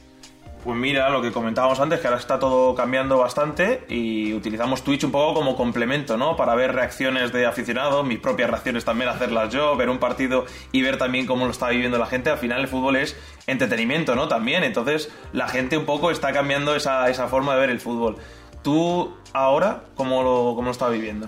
Pues 0.63 0.77
mira, 0.77 1.09
lo 1.09 1.21
que 1.21 1.33
comentábamos 1.33 1.81
antes, 1.81 1.99
que 1.99 2.07
ahora 2.07 2.21
está 2.21 2.39
todo 2.39 2.73
cambiando 2.73 3.17
bastante 3.17 3.83
y 3.89 4.33
utilizamos 4.33 4.81
Twitch 4.81 5.03
un 5.03 5.11
poco 5.11 5.33
como 5.33 5.57
complemento, 5.57 6.15
¿no? 6.15 6.37
Para 6.37 6.55
ver 6.55 6.73
reacciones 6.73 7.33
de 7.33 7.45
aficionados, 7.45 8.05
mis 8.05 8.19
propias 8.19 8.49
reacciones 8.49 8.85
también 8.85 9.09
hacerlas 9.09 9.51
yo, 9.51 9.75
ver 9.75 9.89
un 9.89 9.97
partido 9.97 10.45
y 10.71 10.81
ver 10.81 10.97
también 10.97 11.25
cómo 11.25 11.43
lo 11.43 11.51
está 11.51 11.67
viviendo 11.67 11.97
la 11.97 12.05
gente. 12.05 12.29
Al 12.29 12.37
final 12.37 12.61
el 12.61 12.69
fútbol 12.69 12.95
es 12.95 13.17
entretenimiento, 13.45 14.15
¿no? 14.15 14.29
También, 14.29 14.63
entonces 14.63 15.11
la 15.33 15.49
gente 15.49 15.77
un 15.77 15.83
poco 15.85 16.11
está 16.11 16.31
cambiando 16.31 16.77
esa, 16.77 17.09
esa 17.09 17.27
forma 17.27 17.55
de 17.55 17.59
ver 17.59 17.69
el 17.69 17.81
fútbol. 17.81 18.15
¿Tú 18.61 19.13
ahora 19.33 19.83
cómo 19.95 20.23
lo, 20.23 20.53
cómo 20.55 20.67
lo 20.67 20.71
estás 20.71 20.93
viviendo? 20.93 21.27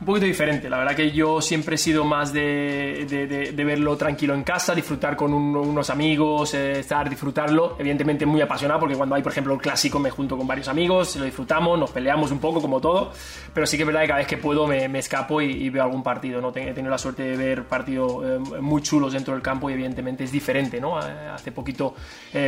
Un 0.00 0.06
poquito 0.06 0.24
diferente. 0.24 0.70
La 0.70 0.78
verdad 0.78 0.96
que 0.96 1.10
yo 1.10 1.42
siempre 1.42 1.74
he 1.74 1.78
sido 1.78 2.04
más 2.04 2.32
de, 2.32 3.52
verlo 3.54 3.98
tranquilo 3.98 4.34
en 4.34 4.42
casa, 4.42 4.74
disfrutar 4.74 5.14
con 5.14 5.32
unos 5.34 5.90
amigos, 5.90 6.54
eh, 6.54 6.80
estar, 6.80 7.08
disfrutarlo. 7.10 7.76
Evidentemente 7.78 8.24
muy 8.24 8.40
apasionado 8.40 8.80
porque 8.80 8.96
cuando 8.96 9.14
hay, 9.14 9.22
por 9.22 9.32
ejemplo, 9.32 9.52
el 9.52 9.60
clásico 9.60 9.98
me 9.98 10.10
junto 10.10 10.38
con 10.38 10.46
varios 10.46 10.68
amigos, 10.68 11.16
lo 11.16 11.26
disfrutamos, 11.26 11.78
nos 11.78 11.90
peleamos 11.90 12.32
un 12.32 12.38
poco 12.38 12.62
como 12.62 12.80
todo. 12.80 13.12
Pero 13.52 13.66
sí 13.66 13.76
que 13.76 13.82
es 13.82 13.86
verdad 13.86 14.00
que 14.00 14.06
cada 14.06 14.18
vez 14.20 14.26
que 14.26 14.38
puedo 14.38 14.66
me, 14.66 14.88
me 14.88 15.00
escapo 15.00 15.42
y, 15.42 15.68
veo 15.68 15.82
algún 15.82 16.02
partido. 16.02 16.40
¿no? 16.40 16.48
He 16.48 16.72
tenido 16.72 16.90
la 16.90 16.98
suerte 16.98 17.22
de 17.22 17.36
ver 17.36 17.64
partidos 17.64 18.24
eh, 18.24 18.60
muy 18.60 18.80
chulos 18.80 19.12
dentro 19.12 19.34
del 19.34 19.42
campo 19.42 19.68
y 19.68 19.74
evidentemente 19.74 20.24
es 20.24 20.32
diferente. 20.32 20.80
¿no? 20.80 20.98
Eh, 20.98 21.28
hace 21.30 21.52
poquito 21.52 21.94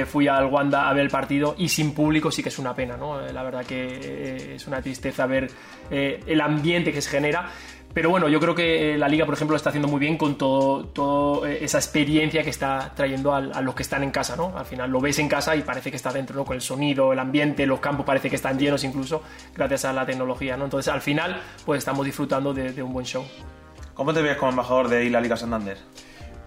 fui 0.07 0.27
al 0.27 0.47
Wanda 0.47 0.89
a 0.89 0.93
ver 0.95 1.03
el 1.03 1.11
partido 1.11 1.55
y 1.59 1.69
sin 1.69 1.93
público 1.93 2.31
sí 2.31 2.43
que 2.43 2.49
es 2.49 2.59
una 2.59 2.75
pena. 2.75 2.97
¿no? 2.97 3.21
La 3.21 3.43
verdad 3.43 3.67
que 3.67 4.55
es 4.55 4.67
una 4.67 4.81
tristeza 4.81 5.27
ver 5.27 5.51
el 5.93 6.41
ambiente 6.41 6.93
que 6.93 7.01
se 7.01 7.11
genera 7.11 7.51
pero 7.95 8.09
bueno, 8.09 8.29
yo 8.29 8.41
creo 8.41 8.55
que 8.55 8.95
eh, 8.95 8.99
la 8.99 9.09
liga, 9.09 9.27
por 9.27 9.35
ejemplo, 9.35 9.53
lo 9.53 9.57
está 9.57 9.69
haciendo 9.69 9.89
muy 9.89 10.01
bien 10.01 10.17
con 10.17 10.39
toda 10.39 10.87
todo 10.93 11.47
eh, 11.47 11.59
esa 11.63 11.79
experiencia 11.79 12.43
que 12.43 12.51
está 12.51 12.93
trayendo 12.95 13.35
a, 13.35 13.41
los 13.61 13.75
que 13.75 13.83
están 13.83 14.03
en 14.03 14.11
casa, 14.11 14.35
¿no? 14.35 14.57
Al 14.57 14.65
final 14.65 14.91
lo 14.91 15.01
ves 15.01 15.19
en 15.19 15.29
casa 15.29 15.55
y 15.57 15.63
parece 15.63 15.91
que 15.91 15.97
está 15.97 16.11
dentro. 16.11 16.45
Con 16.45 16.55
el 16.55 16.63
sonido, 16.63 17.13
el 17.13 17.19
ambiente, 17.19 17.67
los 17.67 17.81
campos 17.81 18.07
parece 18.07 18.31
que 18.31 18.37
están 18.37 18.59
llenos 18.59 18.83
incluso 18.85 19.23
gracias 19.55 19.85
a 19.85 19.93
la 19.93 20.07
tecnología, 20.07 20.57
¿no? 20.57 20.65
Entonces, 20.65 20.93
al 20.93 21.03
final, 21.03 21.41
pues 21.67 21.79
estamos 21.79 22.07
disfrutando 22.07 22.55
de, 22.55 22.83
un 22.83 22.93
buen 22.93 23.05
show. 23.05 23.25
¿Cómo 23.95 24.15
te 24.15 24.23
ves 24.23 24.37
como 24.39 24.51
embajador 24.51 24.89
de 24.89 25.11
la 25.11 25.21
Liga 25.21 25.37
Santander? 25.37 25.77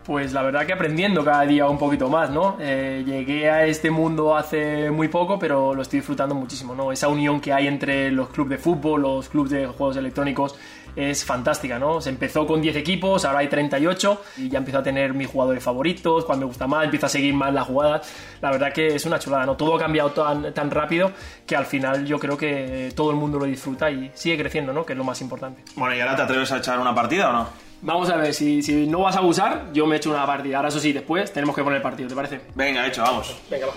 Pues 0.05 0.33
la 0.33 0.43
verdad 0.43 0.67
que 0.67 0.73
aprendiendo 0.73 1.25
cada 1.25 1.41
día 1.47 1.67
un 1.67 1.79
poquito 1.79 2.09
más, 2.09 2.29
¿no? 2.29 2.57
Eh, 2.59 3.03
llegué 3.03 3.49
a 3.49 3.65
este 3.65 3.89
mundo 3.89 4.37
hace 4.37 4.91
muy 4.91 5.07
poco, 5.07 5.39
pero 5.39 5.73
lo 5.73 5.81
estoy 5.81 5.99
disfrutando 5.99 6.35
muchísimo, 6.35 6.75
¿no? 6.75 6.91
Esa 6.91 7.07
unión 7.07 7.41
que 7.41 7.51
hay 7.51 7.65
entre 7.65 8.11
los 8.11 8.29
clubes 8.29 8.51
de 8.51 8.57
fútbol, 8.59 9.01
los 9.01 9.29
clubes 9.29 9.49
de 9.49 9.65
juegos 9.65 9.97
electrónicos, 9.97 10.55
es 10.95 11.25
fantástica, 11.25 11.79
¿no? 11.79 12.01
Se 12.01 12.11
empezó 12.11 12.45
con 12.45 12.61
10 12.61 12.75
equipos, 12.75 13.25
ahora 13.25 13.39
hay 13.39 13.47
38 13.47 14.21
y 14.37 14.49
ya 14.49 14.59
empiezo 14.59 14.77
a 14.77 14.83
tener 14.83 15.15
mis 15.15 15.27
jugadores 15.27 15.63
favoritos, 15.63 16.23
cuando 16.23 16.45
me 16.45 16.49
gusta 16.49 16.67
más, 16.67 16.85
empiezo 16.85 17.07
a 17.07 17.09
seguir 17.09 17.33
más 17.33 17.51
las 17.51 17.65
jugadas. 17.65 18.07
La 18.41 18.51
verdad 18.51 18.71
que 18.71 18.87
es 18.87 19.05
una 19.07 19.17
chulada, 19.17 19.47
¿no? 19.47 19.57
Todo 19.57 19.75
ha 19.75 19.79
cambiado 19.79 20.11
tan, 20.11 20.53
tan 20.53 20.69
rápido 20.69 21.11
que 21.47 21.55
al 21.55 21.65
final 21.65 22.05
yo 22.05 22.19
creo 22.19 22.37
que 22.37 22.91
todo 22.95 23.09
el 23.09 23.17
mundo 23.17 23.39
lo 23.39 23.45
disfruta 23.45 23.89
y 23.89 24.11
sigue 24.13 24.37
creciendo, 24.37 24.71
¿no? 24.71 24.85
Que 24.85 24.93
es 24.93 24.97
lo 24.97 25.03
más 25.03 25.19
importante. 25.21 25.63
Bueno, 25.75 25.95
¿y 25.95 25.99
ahora 25.99 26.15
te 26.15 26.21
atreves 26.21 26.51
a 26.51 26.57
echar 26.57 26.79
una 26.79 26.93
partida 26.93 27.29
o 27.31 27.33
no? 27.33 27.65
Vamos 27.85 28.09
a 28.09 28.15
ver, 28.15 28.33
si, 28.33 28.63
si 28.63 28.87
no 28.87 29.01
vas 29.01 29.15
a 29.15 29.19
abusar, 29.19 29.67
yo 29.71 29.85
me 29.85 29.97
echo 29.97 30.09
una 30.09 30.25
partida. 30.25 30.57
Ahora 30.57 30.69
eso 30.69 30.79
sí, 30.79 30.91
después 30.91 31.31
tenemos 31.31 31.55
que 31.55 31.61
poner 31.63 31.77
el 31.77 31.83
partido, 31.83 32.09
¿te 32.09 32.15
parece? 32.15 32.41
Venga, 32.55 32.87
hecho, 32.87 33.03
vamos. 33.03 33.35
Venga, 33.47 33.67
va. 33.67 33.73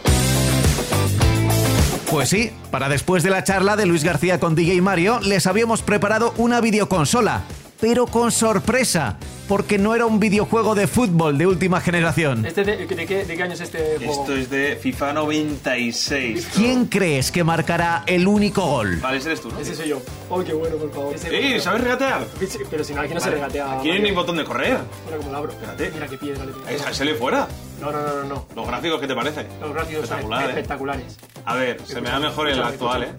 Pues 2.10 2.30
sí, 2.30 2.50
para 2.70 2.88
después 2.88 3.22
de 3.22 3.28
la 3.28 3.44
charla 3.44 3.76
de 3.76 3.84
Luis 3.84 4.04
García 4.04 4.40
con 4.40 4.54
DJ 4.54 4.80
Mario, 4.80 5.20
les 5.20 5.46
habíamos 5.46 5.82
preparado 5.82 6.32
una 6.38 6.62
videoconsola, 6.62 7.42
pero 7.82 8.06
con 8.06 8.32
sorpresa, 8.32 9.18
porque 9.48 9.78
no 9.78 9.94
era 9.94 10.04
un 10.06 10.20
videojuego 10.20 10.74
de 10.74 10.86
fútbol 10.86 11.38
de 11.38 11.46
última 11.46 11.80
generación. 11.80 12.44
Este 12.46 12.62
de, 12.64 12.86
de 12.86 13.06
qué, 13.06 13.24
¿De 13.24 13.36
qué 13.36 13.42
año 13.42 13.54
es 13.54 13.60
este 13.60 13.96
juego? 13.98 14.20
Esto 14.22 14.36
es 14.36 14.50
de 14.50 14.76
FIFA 14.76 15.14
96. 15.14 16.48
¿Quién 16.54 16.84
crees 16.86 17.32
que 17.32 17.42
marcará 17.42 18.02
el 18.06 18.28
único 18.28 18.64
gol? 18.64 18.96
Vale, 19.00 19.18
ese 19.18 19.28
eres 19.30 19.40
tú, 19.40 19.50
¿no? 19.50 19.58
Ese 19.58 19.74
soy 19.74 19.88
yo. 19.88 20.00
¡Oh, 20.28 20.42
qué 20.44 20.52
bueno, 20.52 20.76
por 20.76 20.92
favor! 20.92 21.14
Ese- 21.14 21.34
¡Ey, 21.34 21.60
¿sabes 21.60 21.80
regatear? 21.82 22.26
Pero 22.70 22.84
si 22.84 22.94
no, 22.94 23.00
aquí 23.00 23.14
no 23.14 23.20
se 23.20 23.30
regatea. 23.30 23.78
Aquí 23.78 23.88
no 23.88 23.94
hay 23.94 24.00
ni 24.02 24.10
botón 24.12 24.36
de 24.36 24.44
correr. 24.44 24.78
Mira 25.06 25.16
cómo 25.16 25.32
la 25.32 25.38
abro. 25.38 25.52
Espérate. 25.52 25.90
Mira 25.92 26.06
qué 26.08 26.18
piedra 26.18 26.44
le 26.44 26.52
Ahí 26.68 26.76
tengo. 26.76 26.92
sale 26.94 27.14
fuera. 27.14 27.48
No, 27.80 27.90
no, 27.92 28.02
no, 28.02 28.14
no, 28.16 28.24
no. 28.24 28.46
¿Los 28.54 28.66
gráficos 28.66 29.00
qué 29.00 29.06
te 29.06 29.14
parecen? 29.14 29.46
Los 29.60 29.72
gráficos 29.72 30.06
son 30.08 30.18
Espectacular, 30.18 30.42
¿eh? 30.44 30.48
espectaculares. 30.50 31.16
A 31.44 31.54
ver, 31.54 31.80
se 31.86 32.00
me 32.00 32.10
da 32.10 32.18
mejor 32.18 32.48
el 32.48 32.62
actual, 32.62 33.02
¿eh? 33.04 33.12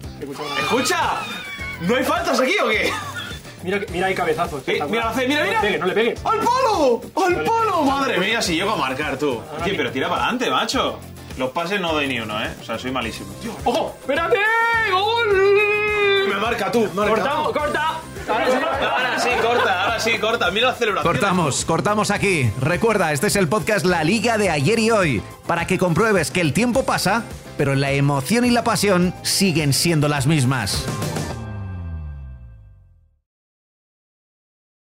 ¡Escucha! 0.62 1.20
¿No 1.82 1.96
hay 1.96 2.04
faltas 2.04 2.38
aquí 2.40 2.54
o 2.62 2.68
qué? 2.68 2.90
Mira, 3.62 3.80
mira, 3.92 4.06
hay 4.06 4.14
cabezazos. 4.14 4.62
Eh, 4.66 4.80
mira, 4.88 5.06
la 5.06 5.12
fe, 5.12 5.28
mira, 5.28 5.44
mira. 5.44 5.56
No 5.56 5.62
le 5.62 5.68
pegue, 5.68 5.78
no 5.78 5.86
le 5.86 5.92
pegue. 5.94 6.14
¡Al 6.24 6.38
palo! 6.38 7.00
¡Al 7.24 7.32
le 7.32 7.44
palo! 7.44 7.82
Madre 7.82 8.18
mía, 8.18 8.40
si 8.40 8.54
llego 8.54 8.70
a 8.70 8.76
marcar 8.76 9.16
tú. 9.18 9.40
Ahora 9.50 9.64
Oye, 9.64 9.74
pero 9.74 9.90
tira 9.90 10.08
para 10.08 10.22
adelante, 10.22 10.50
macho. 10.50 10.98
Los 11.36 11.50
pases 11.50 11.80
no 11.80 11.92
doy 11.92 12.06
ni 12.08 12.20
uno, 12.20 12.42
¿eh? 12.42 12.50
O 12.60 12.64
sea, 12.64 12.78
soy 12.78 12.90
malísimo. 12.90 13.28
¡Ojo! 13.64 13.94
¡Espérate! 14.00 14.38
¡Gol! 14.92 16.28
Me 16.28 16.36
marca 16.36 16.70
tú. 16.72 16.88
¡Cortamos, 16.94 17.52
corta! 17.52 18.00
Ahora 18.28 18.46
sí, 18.46 18.52
Ahora 18.54 19.18
sí, 19.18 19.28
corta, 19.42 19.82
ahora 19.84 20.00
sí, 20.00 20.18
corta. 20.18 20.50
Mira 20.50 20.68
la 20.68 20.74
celebración. 20.74 21.12
Cortamos, 21.12 21.64
cortamos 21.64 22.10
aquí. 22.10 22.50
Recuerda, 22.60 23.12
este 23.12 23.26
es 23.26 23.36
el 23.36 23.48
podcast 23.48 23.84
La 23.84 24.04
Liga 24.04 24.38
de 24.38 24.50
ayer 24.50 24.78
y 24.78 24.90
hoy, 24.90 25.22
para 25.46 25.66
que 25.66 25.78
compruebes 25.78 26.30
que 26.30 26.40
el 26.40 26.52
tiempo 26.52 26.84
pasa, 26.84 27.24
pero 27.56 27.74
la 27.74 27.90
emoción 27.90 28.44
y 28.44 28.50
la 28.50 28.62
pasión 28.62 29.14
siguen 29.22 29.72
siendo 29.72 30.08
las 30.08 30.26
mismas. 30.26 30.84